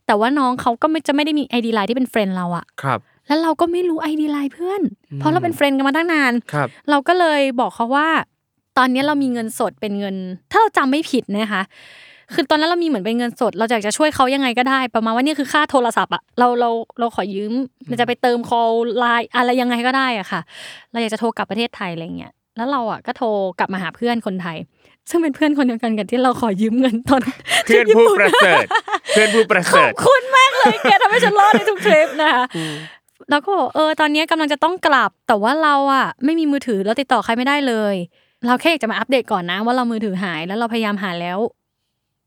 [0.06, 4.82] แต่ว่าน้องเขาก็ไม่จะไม่ได้มี ID LINE ที่เป็น friend เราอะครับ แล้วเราก็ไม่รู้ ID LINE เพื่อน
[5.16, 8.08] เพราะเราเป็น friend กันมาตั้งนานครับ เราก็เลยบอกเขาว่า
[8.78, 10.16] ตอนนี้เรามีเงินสดเป็นเงิน
[10.50, 11.62] ถ้าเราจำไม่ผิดนะคะ
[12.34, 17.52] คือตอนนั้นเรามีเหมือนเป็นเงินสด เราอยากจะช่วยเขายังไงก็ได้ ประมาณว่านี่คือค่าโทรศัพท์อะเราเราเราขอยืม
[17.88, 20.40] เราจะไปเติม call ไลน์อะไรยังไงก็ได้อะค่ะ
[20.92, 23.26] เราอยากจะโทรกลับประเทศไทยอะไรเงี้ยแล้วเราอะก็โทร
[23.58, 24.56] กลับมาหาเพื่อนคนไทย
[25.10, 27.20] ซึ่งเป็นเพื่อนคนเดียวกันกับที่เราขอยืมเงินตอน
[27.64, 28.66] เพื่อนผู้ประเสริฐ
[29.10, 32.44] เพื่อนผู้ประขเสริอบฐคุณมากเลยแกทำให้ฉันรอดในทุกทริปนะคะ
[33.30, 37.94] แล้วก็บอกเออตอนนี้กำลังจะต้องกลับแต่ว่าเราอะ ไม่มีมือถือแล้วติดต่อใครไม่ได้เลย
[38.46, 41.38] เราแค่อยากจะมาอัปเดตก่อนนะ ว่าเรามือถือหายแล้วเราพยายามหาแล้ว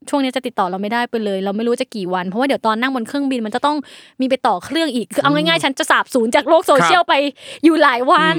[0.09, 3.77] ช่วงนี้จะติดต่อเราไม่ได้ไปเลย เราไม่รู้จะกี่วัน เพราะว่าเดี๋ยวตอนนั่งบนเครื่องบินมันจะต้อง
[4.21, 7.13] มีไปต่อเครื่องอีกคือเอาง่ายๆฉันจะสาบสูญจากโลกโซเชียลไป
[7.63, 8.35] อยู่หลายวัน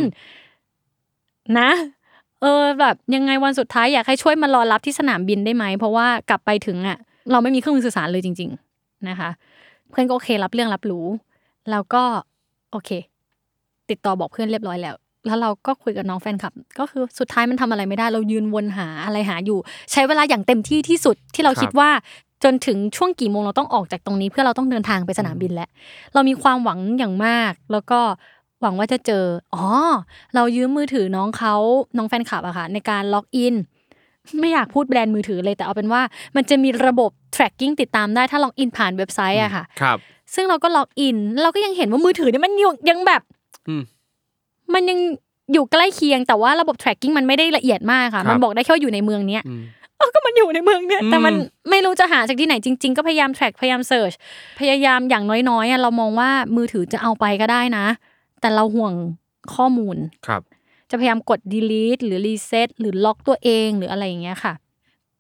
[1.59, 1.71] นะ
[2.43, 6.99] เออแบบยังไงวันสุดท้ายอยากให้ช่วยมารอรับที่สนามบินได้ไหมเพราะว่ากลับไปถึงอะ
[7.31, 9.31] เราไม่มีเครื่องมือสื่อสารเลยจริง ๆ นะคะ
[9.91, 11.07] เพื่อนก็โอเครับเรื่องรับรู้
[11.71, 12.03] แล้วก็
[12.71, 12.91] โอเค
[13.91, 14.95] ติดต่อบอกเพื่อนเรียบร้อยแล้ว
[15.29, 19.59] แล้วเราก็คุยกับน้องแฟนคลับ ก็คือสุดท้ายมันทำอะไรไม่ได้ เรายืนวนหาอะไรหาอยู่
[19.93, 21.91] ใช้เวลาอย่างเต็มที่ที่สุดที่เราครับคิดว่า
[22.45, 25.69] จนถึงช่วงกี่โมงเราต้องออกจากตรงนี้เพื่อเราต้องเดินทางไปสนามบินแล้ว
[26.15, 28.01] เรามีความหวังอย่างมาก แล้วก็
[28.63, 29.65] หวังว่าจะเจออ๋อ
[30.35, 31.55] เรายืมมือถือน้องเขา
[31.97, 33.55] น้องแฟนคลับอะค่ะในการล็อกอิน
[34.41, 36.03] ไม่อยากพูดแบรนด์มือถือเลยแต่เอาเป็นว่า
[36.37, 39.99] มันจะมีระบบ tracking ติดตามได้ถ้าล็อกอินผ่านเว็บไซต์อะค่ะ ครับ
[40.35, 43.23] ซึ่งเราก็ล็อกอินแล้วเราก็ยังเห็นว่ามือถือเนี่ยมันยังยังแบบ
[43.69, 43.75] อื
[44.71, 44.99] มมันยัง
[45.53, 49.63] อยู่ใกล้เคียงแต่ว่าระบบ tracking มันไม่ได้ละเอียดมากค่ะครับมันบอกได้แค่ว่าอยู่ในเมืองเนี้ยอืม
[49.99, 51.35] เออก็มันอยู่ในเมืองเนี้ยอืมแต่มัน
[51.71, 54.15] ไม่รู้จะหาจากที่ไหนจริง ๆ ก็พยายาม track พยายาม search
[54.61, 57.87] พยายามอย่างน้อยๆอะเรามองว่ามือถือจะเอาไปก็ได้นะ
[58.41, 58.93] แต่เราห่วง
[59.55, 60.43] ข้อมูลครับ
[60.91, 64.53] จะพยายามกด delete หรือ reset หรือล็อกตัวเองหรืออะไรอย่างเงี้ยค่ะ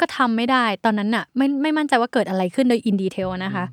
[0.00, 3.64] ก็ทำไม่ได้ตอนนั้นน่ะไม่ไม่มั่นใจว่าเกิดอะไรขึ้นโดยอินดีเทลนะคะ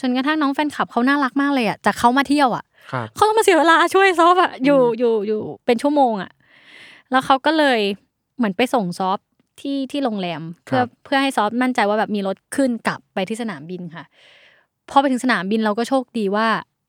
[0.00, 6.30] จนกระทั่งน้องแฟนคลับเขาน่ารักมากเลยอะจากเขามาเที่ยวอะครับเขาต้องมาเสียเวลาช่วยซอฟอะอยู่อยู่อยู่เป็นชั่วโมงอะ
[7.10, 7.80] แล้วเขาก็เลย
[8.36, 9.18] เหมือนไปส่งซอฟ
[9.60, 14.04] ที่ที่โรงแรม เพื่อเพื่อให้ซอฟมั่นใจว่าแบบมีรถขึ้นกลับไปที่สนามบินค่ะ
[14.90, 16.46] พอไปถึงสนามบินเราก็โชคดีว่า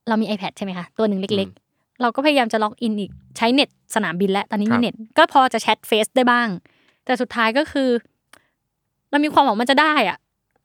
[0.08, 6.48] เรามี iPad ใช่ไหมคะตัวหนึ่งเล็ก ๆ เราก็พยายามจะ log in อีกใช้เน็ตสนามบินแล้วตอนนี้ครัมีบเน็ต ก็พอจะแชทเฟซได้บ้าง
[7.06, 7.90] แต่สุดท้ายก็คือ
[9.10, 10.18] เรามีความหวังมันจะได้อะ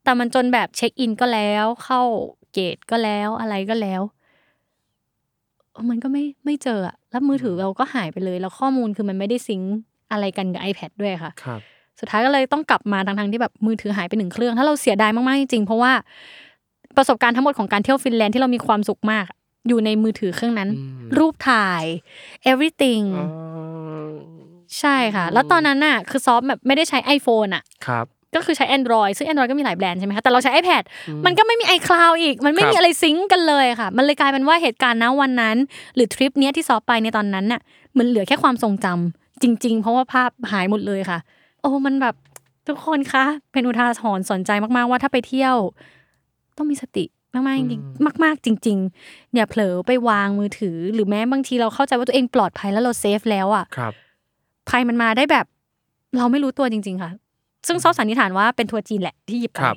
[0.04, 2.00] แต่มันจนแบบเช็คอินก็แล้ว เข้า
[2.52, 4.02] เกตก็แล้วอะไรก็แล้ว
[5.90, 9.74] มันก็ไม่ไม่เจออะแล้วมือถือเราก็หายไปเลย แล้วข้อมูลคือมันไม่ได้ซิงค์
[10.12, 11.60] อะไรกันกับ iPad ด้วยค่ะครับ
[12.00, 15.92] สุดท้ายก็เลยต้องกลับมาทั้งๆที่แบบมือถือหายไปหนึ่งเครื่อง ถ้าเราเสียดายมากๆจริงๆเพราะว่า
[16.96, 19.24] ประสบการณ์ทั้งหมดของการเที่ยวฟินแลนด์ที่เรามีความสุขมาก
[19.68, 21.84] อยู่ในมือถือเครื่องนั้นอืมรูปถ่าย
[22.50, 23.28] everything อ๋อ
[24.78, 30.83] ใช่ค่ะ แล้วตอนนั้นน่ะ คือซอฟแบบไม่ได้ใช้ iPhone อะครับ ก็คือใช้ Android ซึ่ง Android ก็มีหลายแบรนด์ใช่ไหมคะแต่เราใช้ iPad
[31.27, 35.57] มันก็ไม่มี iCloud อีก มันไม่ครับมีอะไรซิงก์กันเลยค่ะ มันเลยกลายเป็นว่าเหตุการณ์ณวันนั้น
[35.94, 37.61] หรือทริปเนี้ยที่ซอฟไปในตอนนั้นน่ะ
[37.99, 41.18] มันเหลือแค่ความทรงจำจริง ๆ เพราะว่าภาพหายหมดเลยค่ะ
[41.61, 42.14] โอ้มันแบบ
[42.68, 45.57] ทุกคนคะเป็นอุทาหรณ์สนใจมากๆว่าถ้าไปเที่ยว
[46.57, 53.92] ต้องมีสติมากๆจริงๆมากๆจริง ๆ อย่าเผลอไปวางมือถือ หรือแม้บางทีเราเข้าใจว่าตัวเองปลอดภัยแล้วเราเซฟแล้วอะครับ
[54.68, 55.47] ภัยมันมาได้แบบ
[56.16, 57.11] เราไม่รู้ตัวจริง ๆ ค่ะ
[57.66, 59.77] ซึ่งซอฟสันนิษฐานว่าเป็นทัวร์จีนแหละที่หยิบไปครับ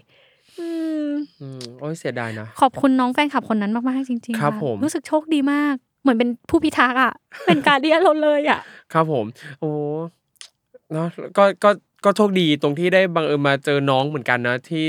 [0.60, 0.68] อื
[1.08, 1.10] ม
[1.42, 7.14] อืมโอ้ยเสียดายนะ ขอบคุณน้องแฟนคลับคนนั้นมากๆจริงๆครับะผมรู้สึกโชคดีมาก เหมือนเป็นผู้พิทักษ์อะ
[7.46, 8.60] เป็นการเดียนเราเลยอะ
[8.94, 9.26] ครับผม
[9.60, 9.70] โอ้
[10.94, 11.70] เนาะก็ก็
[12.08, 14.86] ก็โชคดีตรงที่ได้บังเอิญมาเจอน้องเหมือนกันนะที่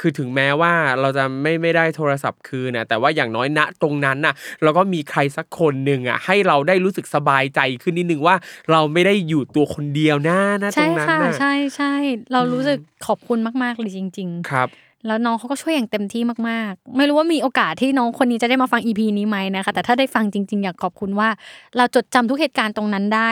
[0.00, 8.36] คือถึงแม้ว่าเราจะไม่ไม่ได้โทรศัพท์คืนนะแต่ว่าอย่างน้อยณตรงนั้นน่ะเราก็มีใครสักคนหนึ่งอะให้เราได้รู้สึกสบายใจขึ้นนิดนึงว่า
[8.70, 11.86] เราไม่ได้อยู่ตัวคนเดียวนะนะตรใช่งนั้นค่ะน่ะใช่ใช่
[12.32, 21.28] เรารู้สึกขอบคุณมากๆเลยจริงครับๆ แล้วน้องเขาก็ช่วยอย่างเต็มที่มากๆ ไม่รู้ว่ามีโอกาสที่น้องคนนี้จะได้มาฟังอีพีนี้ไหมนะคะ แต่ถ้าได้ฟังจริง ๆ อยากขอบคุณว่า
[21.76, 23.30] เราจดจำทุกเหตุการณ์ตรงนั้นได้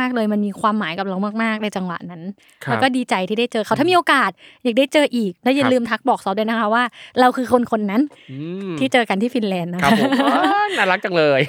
[0.00, 2.22] มากๆเลย มันมีความหมายกับเรามากๆในจังหวะนั้น
[2.64, 4.30] ครับแล้วก็ดีใจที่ได้เจอเขาถ้ามีโอกาส
[4.62, 6.84] อยากได้เจออีก และอย่าครับลืมทักบอกซอฟด้วยนะคะว่า
[7.20, 8.36] เราคือคนคนนั้นอื
[8.68, 11.40] มที่เจอกันที่ฟินแลนด์นะครัคะบผมอ้าวน่ารักจังเลย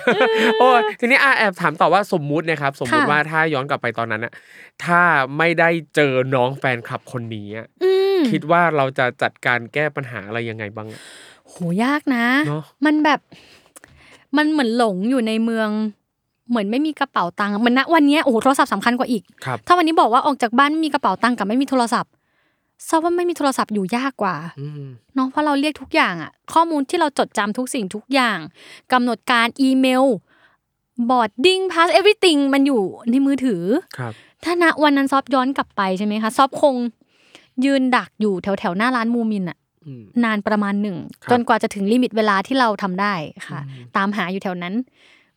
[0.60, 4.34] โอ้ยทีนี้อะแอบถามต่อว่าสมมุตินะครับสมมุติค่ะว่าถ้าย้อนกลับไปตอนนั้นอะ
[4.86, 5.02] ถ้า
[5.38, 11.00] ไม่ได้เจอน้องแฟนคลับคนนี้อะอืม คิดว่าเราจะจัดการแก้ปัญหาอะไรยังไงบ้างอะ
[11.48, 13.20] โหยากนะเนอะมันแบบ
[14.38, 15.70] มันเหมือนหลงอยู่ในเมือง
[16.50, 22.12] เหมือนไม่มีกระเป๋าตังค์เหมือนณวันเนี้ยโอ้โหโทรศัพท์สำคัญกว่าอีกครับถ้าวันนี้บอกว่าออกจากบ้านไม่มีกระเป๋าตังค์กับไม่มีโทรศัพท์
[22.90, 24.84] ทราบว่าไม่มีโทรศัพท์อยู่ยากกว่าอืม
[25.16, 28.38] เนาะเพราะเราเรียกทุกอย่างอะข้อมูลที่เราจดจำทุกสิ่งทุกอย่าง
[28.92, 30.06] กำหนดการอีเมล
[31.10, 33.64] บอร์ดดิ้งพาสเอฟ r y t h i n g มันอยู่ในมือถือ
[33.98, 36.76] ครับถ้าณวันนั้นซอฟย้อนกลับไปใช่ไหมคะซอฟคง
[37.66, 43.14] ยืนดักอยู่แถวแถวๆหน้าร้านมูมินอะอืมนานประมาณหนึ่งครับจนกว่าจะถึง limit เวลาที่เราทำได้
[43.48, 44.74] ค่ะอืมตามหาอยู่แถวนั้น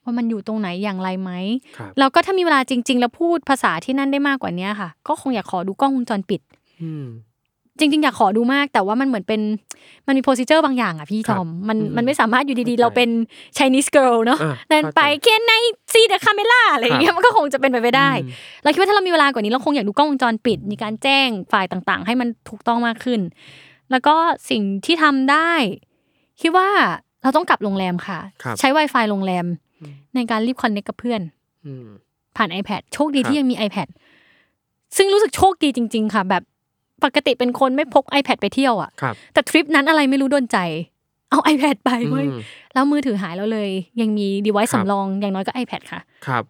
[0.03, 1.31] ว่ามันอยู่ตรงไหนอย่างไรไหม
[1.79, 6.41] ครับแล้วก็ถ้ามีเวลาจริง ๆ แล้วพูดภาษาที่นั่นได้มากกว่านี้ค่ะ ก็คงอยากขอดูกล้องวงจรปิด
[6.83, 7.07] อืม
[7.79, 9.41] จริง ๆ อยากขอดูมากแต่ว่ามันเหมือนเป็น
[10.07, 13.11] มันมี procedure บางอย่างอะพี่ทอมครับ มันอืมมันไม่สามารถอยู่ดีเข้าใจๆเราเป็น
[13.57, 15.53] Chinese girl เนาะอ่าเดินไปเข้าใจ Can
[15.93, 18.31] I see the camera อะไรอย่างเงี้ยมันก็คงจะเป็นไปไม่ได้อืม
[18.63, 23.21] เราคิดว่าถ้าเรามีเวลากว่านี้เราคงอยากดูกล้องวงจรปิดมีการแจ้งฝ่ายต่างๆ ให้มันถูกต้องมากขึ้น
[23.91, 24.15] แล้วก็
[24.51, 25.53] สิ่งที่ทำได้
[26.41, 26.69] คิดว่า
[27.23, 29.47] เราต้องกลับโรงแรมค่ะครับใช้ Wi-Fi โรงแรม
[30.15, 31.21] ในการรีบคอนเน c t กับเพื่อน
[31.67, 31.87] อืม
[32.37, 33.89] ผ่าน iPad โชคดีครับที่ยังมี iPad
[34.97, 36.43] ซึ่งรู้สึกโชคดีจริง ๆ ค่ะ แบบ
[37.05, 40.59] ปกติเป็นคนไม่พก iPad ไปเที่ยวอะครับแต่ทริปนั้นอะไรไม่รู้โดนใจ
[41.31, 42.41] เอา iPad ไปเว้ยอืม
[42.75, 46.45] แล้วมือถือหายแล้วเลย ยังมี device ครับสำรองอย่างน้อยก็ iPad ค่ะ ครับ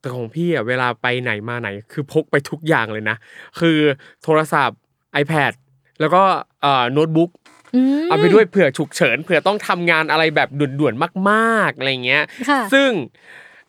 [0.00, 3.16] แต่ของพี่อะเวลาไปไหนมาไหน คือพกไปทุกอย่างเลยนะ
[3.60, 3.78] คือ
[4.22, 4.78] โทรศัพท์
[5.22, 5.52] iPad
[6.00, 6.22] แล้วก็
[6.62, 7.30] เอ่อโน้ตบุ๊ก
[7.74, 10.48] อืมเอาไปด้วยเผื่อฉุกเฉินเผื่อต้องทำงานอะไรแบบ
[10.80, 12.90] ด่วนๆมากๆอะไรเงี้ยค่ะซึ่ง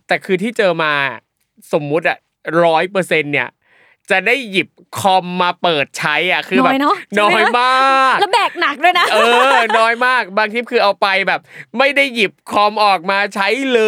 [0.07, 0.91] แต่คือที่เจอมา
[1.73, 2.17] สมมุติอะ
[2.63, 3.47] ร้อยเปอร์เซ็นเนี่ย
[4.11, 4.67] จะได้หยิบ
[4.99, 9.17] คอมมาเปิดใช้อะคือแบบน้อยเนอะน้อยมากแล้วแบกหนักด้วยนะ เอ
[9.53, 11.41] อ น้อยมากบางทีคือเอาไปแบบ
[11.77, 13.79] ไม่ได้หยิบคอมออกมาใช้เล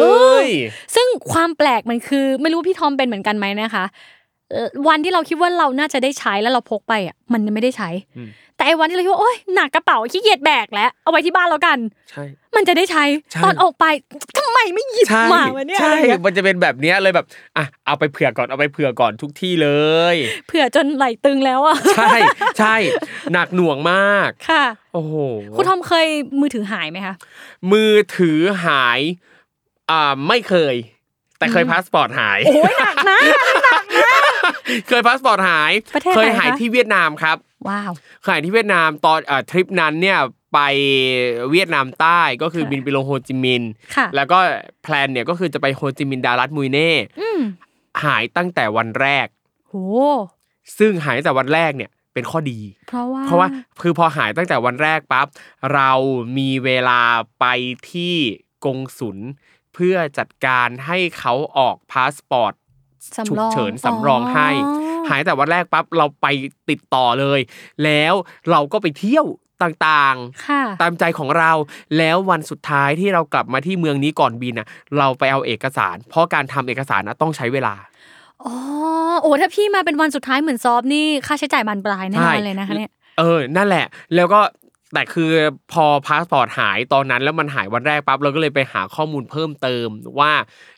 [0.00, 0.04] เอ
[0.38, 0.48] อย
[0.94, 3.84] ซึ่งความแปลกมันคือ ไม่รู้ว่าพี่ทอมเป็นเหมือนกันไหมนะคะ
[4.50, 8.28] เอ่อวันที่เราคิดว่าเราน่าจะได้ใช้แล้วเราพกไปอะมันไม่ได้ใช้อืม
[8.58, 11.78] แต่ไอ้วันที่เราคิดว่าโอ๊ยหนักกระเป๋าขี้เกียจแบกแล้วเอาไว้ที่บ้านแล้วกัน
[12.10, 12.24] ใช่
[12.56, 13.84] มันจะได้ใช้ใช่ ตอนออกไป
[14.38, 19.70] ทำไมไม่หยิบใช่มาวะเนี่ยใช่อะไรเงี้ยมันจะเป็นแบบเนี้ยเลยแบบอะเอาไปเผื่อก่อนเอาไปเผื่อก่อนทุกที่เล
[20.14, 20.16] ย
[20.48, 22.12] เผื่อจนไหล่ตึงแล้วอะใช่
[22.58, 22.74] ใช่
[23.32, 25.14] หนักหน่วงมาก ค่ะโอ้โห
[25.56, 26.06] คุณทอมเคย
[26.40, 27.14] มือถือหายไหมคะ
[27.72, 29.00] มือถือหาย
[29.90, 30.76] อ่าไม่เคย
[31.38, 33.18] แต่เคยพาสปอร์ตหาย โอ้ยหนักนะ
[34.88, 37.92] เคยพาสปอร์ตหาย ประเทศไหนเคยหายคะที่เวียดนามครับ ว้าว
[38.22, 40.18] เคยหายที่เวียดนามตอนเอ่อทริปนั้นเนี่ย
[40.54, 40.60] ไป
[41.50, 44.38] เวียดนามใต้ก็คือค่ะบินไปลงโฮจิมินห์ค่ะแล้วก็
[44.82, 46.90] plan เนี่ยก็คือจะไปโฮจิมินห์ดาลัดมุยเน่
[47.20, 47.40] อืม
[48.04, 49.26] หายตั้งแต่วันแรก
[49.68, 49.74] โห
[50.78, 53.48] ซึ่งหายตั้งแต่วันแรกเนี่ยเป็นข้อดี เพราะว่าเพราะว่า
[53.82, 55.26] คือพอหายตั้งแต่วันแรกปั๊บ
[55.74, 55.90] เรา
[56.38, 57.00] มีเวลา
[57.40, 57.44] ไป
[57.90, 58.14] ที่
[58.64, 59.18] กงสุล
[59.74, 62.52] เพื่อจัดการให้เขาออกพาสปอร์ต
[63.16, 66.26] สำรองฉุกเฉินสำรองให้อ๋อ หายแต่วันแรกปั๊บเราไป
[66.70, 67.40] ติดต่อเลย
[67.84, 68.14] แล้ว
[68.50, 69.26] เราก็ไปเที่ยว
[69.62, 70.16] ต่าง
[70.48, 71.52] ค่ะๆตามใจของเรา
[71.98, 74.66] แล้ววันสุดท้ายที่เรากลับมาที่เมืองนี้ก่อนบินน่ะ
[74.98, 77.74] เราไปเอาเอกสาร เพราะการทำเอกสารนะต้องใช้เวลา
[78.44, 78.54] อ๋อ
[79.22, 84.40] โอ้ถ้าพี่มาเป็นวันสุดท้ายเหมือนซอฟนี่ค่าใช้จ่ายบานปลายแน่นอนเลยนะคะเนี่ยเออ นั่นแหละ แล้วก็
[84.94, 85.30] แต่คือ
[85.72, 89.88] พอพาสปอร์ตหายตอนนั้นแล้วมันหายวันแรกปั๊บเราก็เลยไปหาข้อมูลเพิ่มเติม
[90.20, 90.32] ว่า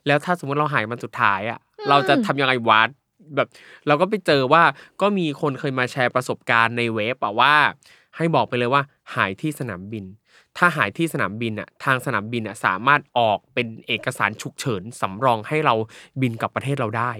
[0.06, 2.88] แล้วถ้าสมมติเราหายวันสุดท้ายอะเราจะทำยังไงวัด
[3.36, 3.48] แบบ
[3.86, 4.62] เราก็ไปเจอว่า
[5.00, 7.54] ก็มีคนเคยมาแชร์ประสบการณ์ในเว็บอะว่า
[8.16, 8.82] ให้บอกไปเลยว่า
[9.14, 10.04] หายที่สนามบิน
[10.56, 15.74] ถ้าหายที่สนามบินอะทางสนามบินอะสามารถออกเป็นเอกสารฉุกเฉินสำรองให้เรา
[16.20, 17.12] บินกลับประเทศเราได้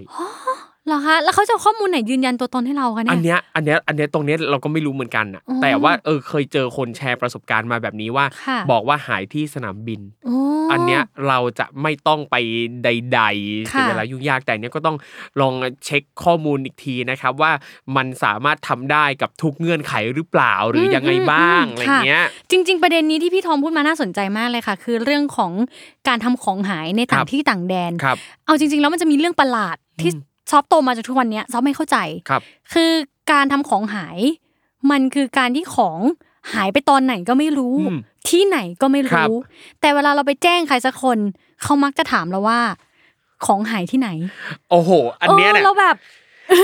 [0.87, 10.37] หรอคะแล้วเขาจะเอาข้อมูลไหนยืนยันตัวตนให้เราคะเนี่ยอันเนี้ยอันเนี้ยอันเนี้ยตรงเนี้ยเราก็ไม่รู้เหมือนกันอะอ๋อแต่ว่าเออเคยเจอคนแชร์ประสบการณ์มาแบบนี้ว่าค่ะบอกว่าหายที่สนามบินโอ้
[10.71, 12.35] อันเนี้ยเราจะไม่ต้องไป
[12.83, 14.97] ใดๆเสียค่ะเวลายุ่งยากแต่อันเนี้ยก็ต้อง
[15.41, 15.53] ลอง
[15.85, 17.51] เช็คข้อมูลอีกทีนะครับว่า
[17.95, 25.51] มันสามารถทำได้กับทุกเงื่อนไขหรือเปล่าหรือยังไงบ้างอะไรเงี้ยจริง ๆ ประเด็นนี้ที่พี่ทอมพูดมาน่าสนใจมากเลยค่ะ คือเรื่องของ
[26.07, 31.97] การทำของหายในต่าครังบที่ต่างแดนครับเอาจริง ๆ แล้วมันจะมีเรื่องประหลาดที่อืม ซอฟโตมาจนทุกวันเนี้ยซอฟไม่เข้าใจ
[32.29, 32.41] ครับ
[32.73, 32.91] คือ
[33.31, 34.19] การทำของหาย
[34.91, 35.99] มันคือการที่ของ
[36.53, 39.37] หายไปตอนไหนก็ไม่รู้อืมที่ไหนก็ไม่ครับรู้
[39.81, 41.17] แต่เวลาเราไปแจ้งใครสักคน
[41.63, 42.59] เขามักจะถามเราว่า
[43.45, 44.09] ของหายที่ไหน
[44.69, 44.89] โอ้โห
[45.21, 45.95] อันเนี้ยเอเนี่อยเราแบบ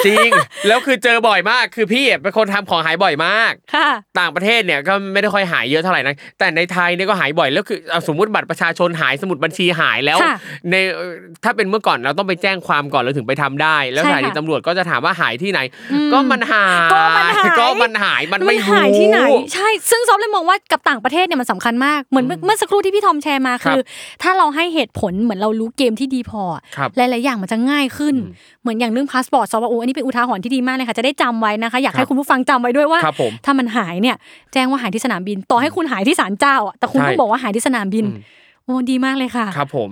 [0.06, 0.30] จริง
[0.68, 10.36] แล้วคือเจอบ่อยมากคือพี่อะเป็นคนทำของหายบ่อยมากค่ะต่างประเทศเนี่ยก็ไม่ได้ค่อยหายเยอะเท่าไหร่นะแต่ในไทยเนี่ยก็หายบ่อยแล้วคือเอาสมมติบัตรประชาชนหายสมุดบัญชีหายแล้วค่ะ
[10.70, 15.60] ในเอ่อถ้าเป็นเมื่อก่อนเราต้องไปแจ้งความก่อนเราถึงไปทำได้ แล้วใช่สถานีค่ะตำรวจก็จะถามว่าหายที่ไหน
[15.92, 19.20] อืมก็มันหายก็มันหายก็มันหายมันมันไม่รู้หายที่ไหน
[19.54, 23.82] ใช่ซึ่งซอฟเลยมองว่ากับต่างประเทศเนี่ยมันสำคัญมากเหมือนเมื่อเมื่อสักครู่ที่พี่ทอมแชร์มาครับคือ
[24.24, 26.44] ถ้าเราให้เหตุผลเหมือนเรารู้เกมที่ดีพอ
[26.78, 34.16] ครับหลายๆอย่างมันจะง่ายขึ้นอืมเหมือนอย่างเรื่องพาสปอร์ตซอฟว่าโอ้อันนี้เป็นอุทาหรณ์ที่ดีมากเลยค่ะจะได้จำไว้นะคะ อยากให้ครับคุณผู้ฟังจำไว้ด้วยว่าครับผมถ้ามันหายเนี่ย
[34.54, 38.22] แจ้งว่าหายที่สนามบิน ต่อให้คุณหายที่ศาลเจ้าอะแต่คุณใช่ต้องบอกว่าหายที่สนามบินอืม
[38.64, 39.90] โอ้ดีมากเลยค่ะ ครับผม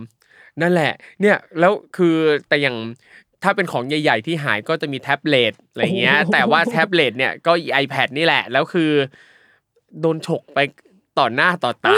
[0.62, 2.16] นั่นแหละ เนี่ยแล้วคือ
[2.48, 2.78] แต่อย่าง
[3.44, 7.52] ถ้าเป็นของใหญ่ ๆ ที่หายก็จะมีแท็บเล็ตอะไรเงี้ยโอ้โหแต่ว่าแท็บเล็ตเนี่ยก็
[7.84, 8.92] iPad นี่แหละ แล้วคือ
[10.02, 10.60] โดนฉกไป
[11.20, 11.96] ต่อหน้าต่อตา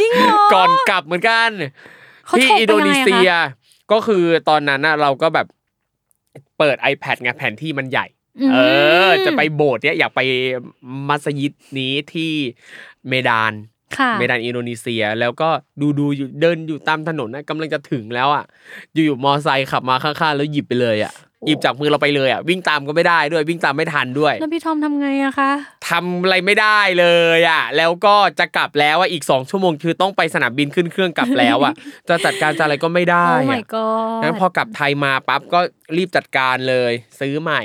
[0.00, 1.50] จริงเหรอก่อนกลับเหมือนกัน
[2.26, 3.44] เขาที่ฉกไปอินโดนีเซียยังไงอะ
[3.92, 5.46] ก็คือตอนนั้นน่ะเราก็แบบ
[6.58, 8.06] เปิด iPad ไงแผนที่มันใหญ่
[8.48, 8.56] มเอ
[9.08, 10.20] อ จะไปโบสถ์เนี่ยอยากไป
[11.08, 12.32] มัสยิดนี้ที่
[13.08, 13.52] เมดาน
[13.98, 15.48] ค่ะเมดานอินโดนีเซียแล้วก็
[15.80, 18.44] ดูดูอยู่เดินอยู่ตามถนนนะกำลังจะถึงแล้วอะ
[18.92, 21.12] อยู่ๆมอไซค์ขับมาข้างๆแล้วหยิบไปเลยอะ
[21.46, 25.50] หยิบจากมือเราไปเลยอะวิ่งตามก็ไม่ได้ด้วยวิ่งตามไม่ทันด้วยแล้วพี่ทอมทำไงอะคะ
[25.88, 27.06] ทำอะไรไม่ได้เล
[27.38, 31.72] ยอะแล้วก็จะกลับแล้วอะอีกสองชั่วโมงคือต้องไปสนามบินขึ้นเครื่องกลับแล้วอะ
[32.08, 35.60] จะจัดการจะอะไรก็ไม่ได้โอ้อะ my god งั้นพอกลับไทยมาปั๊บก็
[35.96, 37.62] รีบจัดการเลย ซื้อใหม่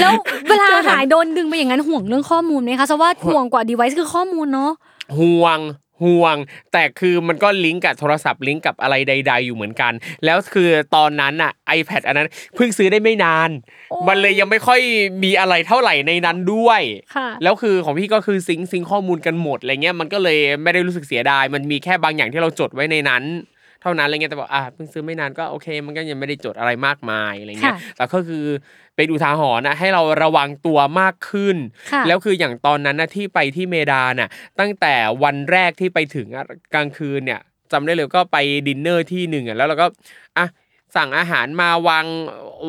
[0.00, 0.12] แล้ว
[0.48, 4.72] เวลาหายโดนดึงไปอย่างนั้นห่วงเรื่องข้อมูลไหมคะเพราะว่าห่วงกว่า device คือข้อมูลเนาะ
[5.18, 5.58] ห่วง
[6.02, 6.36] ห่วง
[6.72, 9.92] แต่คือมันก็ลิงก์กับโทรศัพท์ลิงก์กับอะไรใด ๆ อยู่เหมือนกัน
[10.24, 13.50] แล้วคือตอนนั้นอะ iPad อันนั้นเพิ่งซื้อได้ไม่นาน
[13.90, 14.80] โอ้มันเลยยังไม่ค่อย
[15.24, 16.82] มีอะไรเท่าไหร่ในนั้นด้วย
[17.16, 23.24] ค่ะแล้วคือของพี่ก็คือซิงค์ซิงค์ข้อมูลกันหมดอะไรเงี้ยมันก็เลยไม่ได้รู้สึกเสียดาย มันมีแค่บางอย่างที่เราจดไว้ในนั้น
[23.84, 28.44] เท่านั้นอะไรเงี้ยแต่บอกอะเพิ่งซื้อไม่นานก็โอเค มันก็ยังไม่ได้จดอะไรมากมายอะไรเงี้ยค่ะแต่ก็คือ
[28.96, 31.56] เป็นอุทาหรณ์นะให้เราระวังตัวมากขึ้น
[31.92, 34.28] ค่ะแล้วคืออย่างตอนนั้นนะที่ไปที่เมดานน่ะ
[34.60, 36.44] ตั้งแต่วันแรกที่ไปถึงอะ
[36.74, 37.40] กลางคืนเนี่ย
[37.72, 39.86] จำได้เลยก็ไปดินเนอร์ที่หนึ่งอะแล้วเราก็
[40.38, 40.46] อะ
[40.96, 42.06] สั่งอาหารมาวาง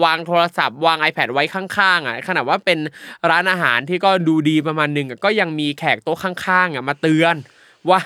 [0.03, 2.79] วางโทรศัพท์วาง iPad ไว้ข้างๆอะขนาดว่าเป็น
[3.29, 7.35] ร้านอาหารที่ก็ดูดีประมาณหนึ่งอะก็ยังมีแขกโต๊ะข้างๆอะมาเตือน
[7.91, 8.01] ว่า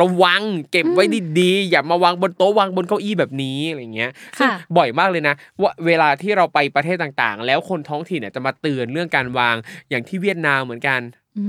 [0.00, 1.04] ระวังเก็บไว้
[1.40, 9.56] ดีๆอย่ามาวางบนโต๊ะวางบนเก้าอี้แบบนี้อะไรเงี้ยซึ่งค่ะบ่อยมากเลยนะว่าเวลาที่เราไปประเทศต่างๆ แล้วคนท้องถิ่นเนี่ยจะมาเตือนเรื่องการวาง
[9.90, 11.00] อย่างที่เวียดนามเหมือนกัน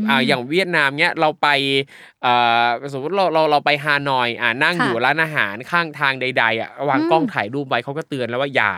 [0.01, 1.47] มอ่าอย่างเวียดนามเนี้ยเราไป
[2.21, 2.33] เอ่
[2.63, 8.71] อสมมติเราเราเราไปฮานอยอ่านั่งค่ะอยู่ร้านอาหารข้างทางใด ๆอะวางอืมกล้องถ่ายรูปไว้เขาก็เตือนแล้วว่าอย่า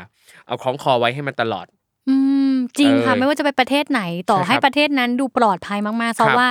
[0.48, 1.66] เอาคล้องคอไว้ให้มันตลอด
[2.10, 2.16] อื
[2.52, 6.50] มจริงค่ะเออไม่ว่าจะไปประเทศไหนต่อใช่ครับให้ประเทศนั้นดูปลอดภัยมากๆเพราะครับว่า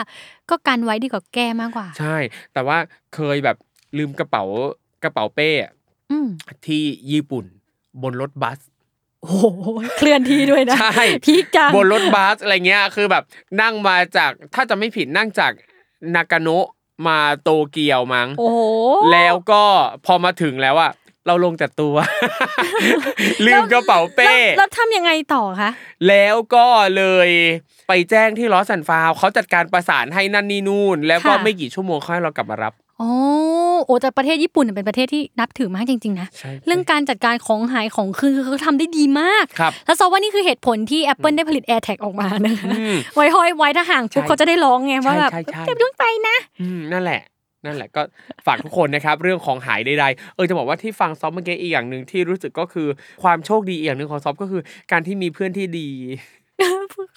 [0.50, 2.16] ก็กันไว้ดีกว่าแก้มากกว่า ใช่
[2.52, 2.78] แต่ว่า
[3.14, 3.56] เคยแบบ
[3.98, 4.44] ลืมกระเป๋า
[5.04, 5.72] กระเป๋าเป้อะ
[6.10, 6.28] อืม
[6.66, 7.44] ที่ญี่ปุ่น
[8.02, 8.58] บนรถบัส
[9.22, 9.44] โอ้โห
[9.96, 13.24] เคลื่อนที่ด้วยนะใช่พีคจังบนรถบัสอะไรเงี้ย คือแบบ
[13.60, 15.52] นั่งมาจากถ้าจะไม่ผิดนั่งจาก
[16.14, 16.66] นากาโนะ
[17.06, 18.60] มาโตเกียวมั้งโอ้โห
[19.12, 19.64] แล้วก็
[20.06, 20.92] พอมาถึงแล้วอะ
[21.26, 21.94] เราลงแต่ตัว
[23.46, 25.70] ลืมกระเป๋าเป้แล้วแล้วทำยังไงต่อคะ
[26.08, 27.30] แล้วก็เลย
[27.88, 33.10] ไปแจ้งที่ลอสแอนฟาวเขาจัดการประสานให้นั่นนี่นู่น แล้วก็ค่ะไม่กี่ชั่วโมงเขาให้เรากลับมารับโอ้
[33.86, 47.20] โอ้แต่ประเทศญี่ปุ่นเป็นประเทศที่นับถือมากจริงๆนะใช่เรื่องการจัดการของหายของคืนคือเขาทำได้ดีมากครับแล้วซอฟว่านี่คือเหตุผลที่ Apple ได้ผลิต AirTag ออกมานะคะอืมไว้ห้อยไว้ถ้าห่างปุ๊บใช่เขาจะได้ร้องไงว่าแบบใช่ใช่ใช่เก็บยุ่งไปนะอืมนั่นแหละ
[47.66, 48.02] นั่นแหละก็
[48.46, 52.88] ฝากทุกคนนะครับเรื่องของหายใดๆเออจะบอกว่าที่ฟังซอฟเมื่อกี้อีกอย่างหนึ่งที่รู้สึกก็คือ
[53.22, 55.90] ความโชคดีอีกอย่างหนึ่งของซอฟก็คือ การที่มีเพื่อนที่ดี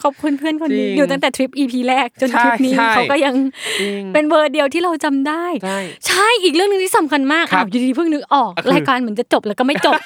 [0.03, 3.35] ขอบคุณเพื่อนคนนี้จริงอยู่ตั้งแต่ทริป EP แรกจนใช่ทริปนี้ใช่เขาก็ยัง
[3.81, 9.99] จริงเป็นเบอร์เดียวที่เราจำได้ใช่ใช่อีกเรื่องหนึ่งที่สำคัญมากครัอ้าวอยู่ดีๆเพิ่งนึกออกก็คือรายการเหมือนจะจบแล้วก็ไม่จบ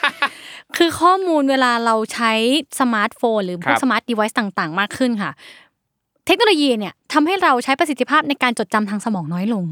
[0.78, 2.34] คือข้อมูลเวลาเราใช้
[2.80, 5.32] สมาร์ทโฟน หรือพวกครับ smart device ต่าง ๆ มากขึ้นค่ะ
[6.28, 9.64] เทคโนโลยีเนี่ยทำให้เราใช้ประสิทธิภาพในการจดจำทางสมองน้อยลง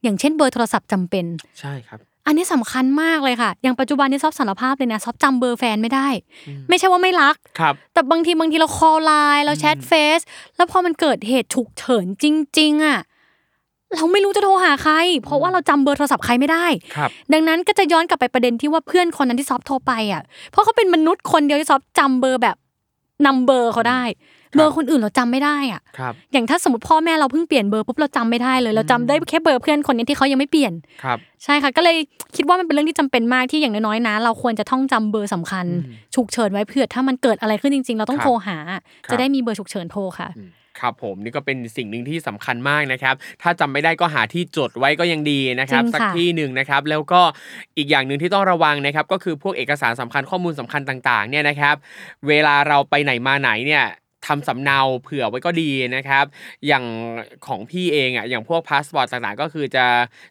[0.00, 1.24] อืมอย่างเช่นเบอร์โทรศัพท์จำเป็น
[1.60, 6.08] ใช่ครับ อันนี้สำคัญมากเลยค่ะ อย่างปัจจุบันนี้ซอฟสารภาพเลยนะซอฟจำเบอร์แฟนไม่ได้
[6.68, 10.20] ไม่ใช่ว่าไม่รักครับ แต่บางทีบางทีเรา call LINE เราแชทเฟซ
[10.56, 12.24] แล้วพอมันเกิดเหตุฉุกเฉินจ
[12.58, 12.98] ริง ๆอะ
[13.94, 22.56] เราไม่รู้จะโทรหาใคร เพราะว่าเราจำเบอร์โทรศัพท์ใครไม่ได้ครับดังนั้นก็จะย้อนกลับไปประเด็นที่ว่าเพื่อนคนนั้นที่ซอฟโทรไปอะ เพราะเขาเป็นมนุษย์คนเดียวที่ซอฟจำเบอร์แบบ
[23.26, 24.02] จำเบอร์เขาได้
[24.56, 30.72] เบอร์คนอื่นเราจำไม่ได้อะครับอย่างถ้าสมมติพ่อแม่เราเพิ่งเปลี่ยนเบอร์ปุ๊บเราจำไม่ได้เลย เราจำได้แค่เบอร์เพื่อนคนนี้ที่เขายังไม่เปลี่ยน
[31.04, 31.96] ครับใช่ค่ะก็เลย
[32.36, 35.66] คิดว่ามันเป็นเรื่องที่จำเป็นมากที่อย่างน้อยๆนะ เราควรจะท่องจำเบอร์สำคัญ
[36.14, 38.80] ฉุกเฉินไว้เผื่อถ้ามันเกิดอะไรขึ้นจริง ๆ เราต้องครับโทรหาครับ
[39.10, 47.20] จะได้มีเบอร์ฉุกเฉินโทรค่ะอืม ครับผมนี่ก็เป็นสิ่งหนึ่งที่สำคัญมากนะครับ ถ้าจำไม่ได้ก็หาที่จดไว้ก็ยังดีนะครับจริงสักค่ะที่หนึ่งนะครับ แล้วก็
[47.76, 51.76] อีกอย่างหนึ่งที่ต้องระวังนะครับ ก็คือพวกเอกสารสำคัญข้อมูลสำคัญต่างๆเนี่ยนะครับ
[52.28, 53.84] เวลาเราไปไหนมาไหนเนี่ย
[54.26, 56.24] ทำสำเนาเผื่อไว้ก็ดีนะครับ
[56.66, 56.84] อย่าง
[57.46, 59.86] ของพี่เองอะอย่างพวกพาสปอร์ตต่างๆ ก็คือจะ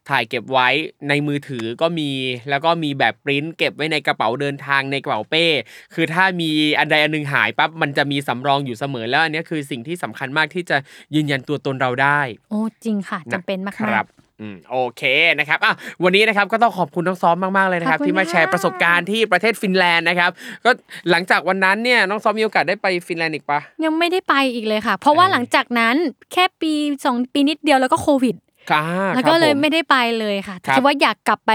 [0.10, 0.68] ถ่ายเก็บไว้
[1.10, 2.12] ในมือถือก็มี
[2.50, 5.46] แล้วก็มีแบบปริ้นเก็บไว้ในกระเป๋าเดินทางในกระเป๋าเป้
[5.94, 6.50] คือถ้ามี
[6.80, 10.78] อันใดอันหนึงหายปั๊บมันจะมีสำรองอยู่เสมอแล้วอันเนี้ยคือสิ่งที่สำคัญมากที่จะ
[11.16, 14.08] ยืนยันตัวตนเราได้ โอ้จริงค่ะจำเป็นมากคๆรับ
[14.42, 15.04] อืมโอเค
[15.40, 15.74] นะครับอะ
[16.04, 20.30] วันนี้นะครับก็ต้องขอบคุณน้องซ้อมมากๆเลยนะครับขอบคุณที่มาแชร์ค่ะประสบการณ์ที่ประเทศฟินแลนด์นะครับ
[20.66, 20.72] ก็
[21.12, 25.96] หลังจากวันนั้นเนี่ยน้องซ้อมมีโอกาสได้ไปฟินแลนด์อีกปะยังไม่ได้ไปอีกเลยค่ะ เพราะว่าเออหลังจากนั้น
[26.34, 26.74] แค่ปี
[27.06, 28.36] สองปีนิดเดียวแล้วก็โควิด
[28.72, 31.52] ค่ะแล้วก็เลยครับผไม่ได้ไปเลยค่ะครับคิดว่าอยากกลับไป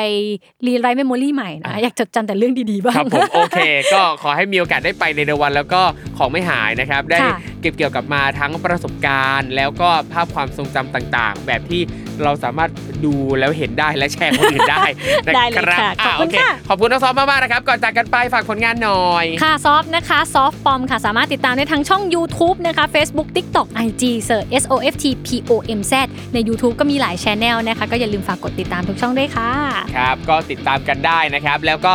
[0.67, 3.61] rewrite memory ใหม่นะอะอยากจดจำแต่เรื่องดีๆบ้างครับผมโอเค
[3.93, 5.81] ก็ขอให้มีโอกาสได้ไปในเร็ววัน แล้วก็
[6.19, 11.83] ของไม่หายนะครับ ได้ค่ะเก็บเกี่ยวกลับมาทั้งประสบการณ์ แล้วก็ภาพความทรงจำต่างๆ แบบที่
[12.25, 12.71] เราสามารถ
[13.05, 14.85] ดูแล้วเห็นได้และแชร์คนอื่นได้
[15.27, 25.81] นะได้เลยครับค่ะขอบอะคุโอณเคค่ะขอบคุณน้องซอฟมากๆนะครับ ก่อนจากกันไปฝากผลงานหน่อย ค่ะซอฟนะคะซอฟปอมค่ะสามารถติดตามได้ทั้งช่อง YouTube นะคะ Facebook TikTok IG search S O F T P O M
[25.91, 25.93] Z
[26.35, 29.51] ใน YouTube ก็มีหลายช anel นะคะ ก็อย่าลืมฝากกดติดตามทุกช่องด้วยค่ะ
[29.97, 31.95] ครับ ก็ติดตามกันได้นะครับ แล้วก็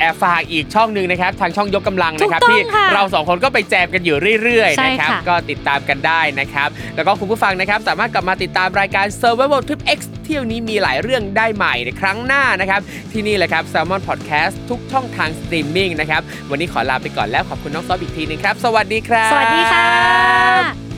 [0.00, 12.80] แอบฝากอีกช่องหนึ่งนะครับทางช่องยกกำลังนะครับถูกต้องที่ค่ะเราสองคนก็ไปแจมกันอยู่เรื่อยใช่ๆนะครับค่ะ ก็ติดตามกันได้นะครับ แล้วก็คุณผู้ฟังนะครับสามารถกลับมาติดตามรายการ Survival Trip X เที่ยวนี้มีหลายเรื่องได้ใหม่ในครั้งหน้านะครับ
[13.12, 20.89] ที่นี่แหละครับ Salmon Podcast ทุกช่องทางสตรีมมิ่งนะครับ วันนี้ขอลาไปก่อนแล้วขอบคุณน้องซอฟอีกทีหนึงครับ สวัสดีครับ สวัสดีค่ะ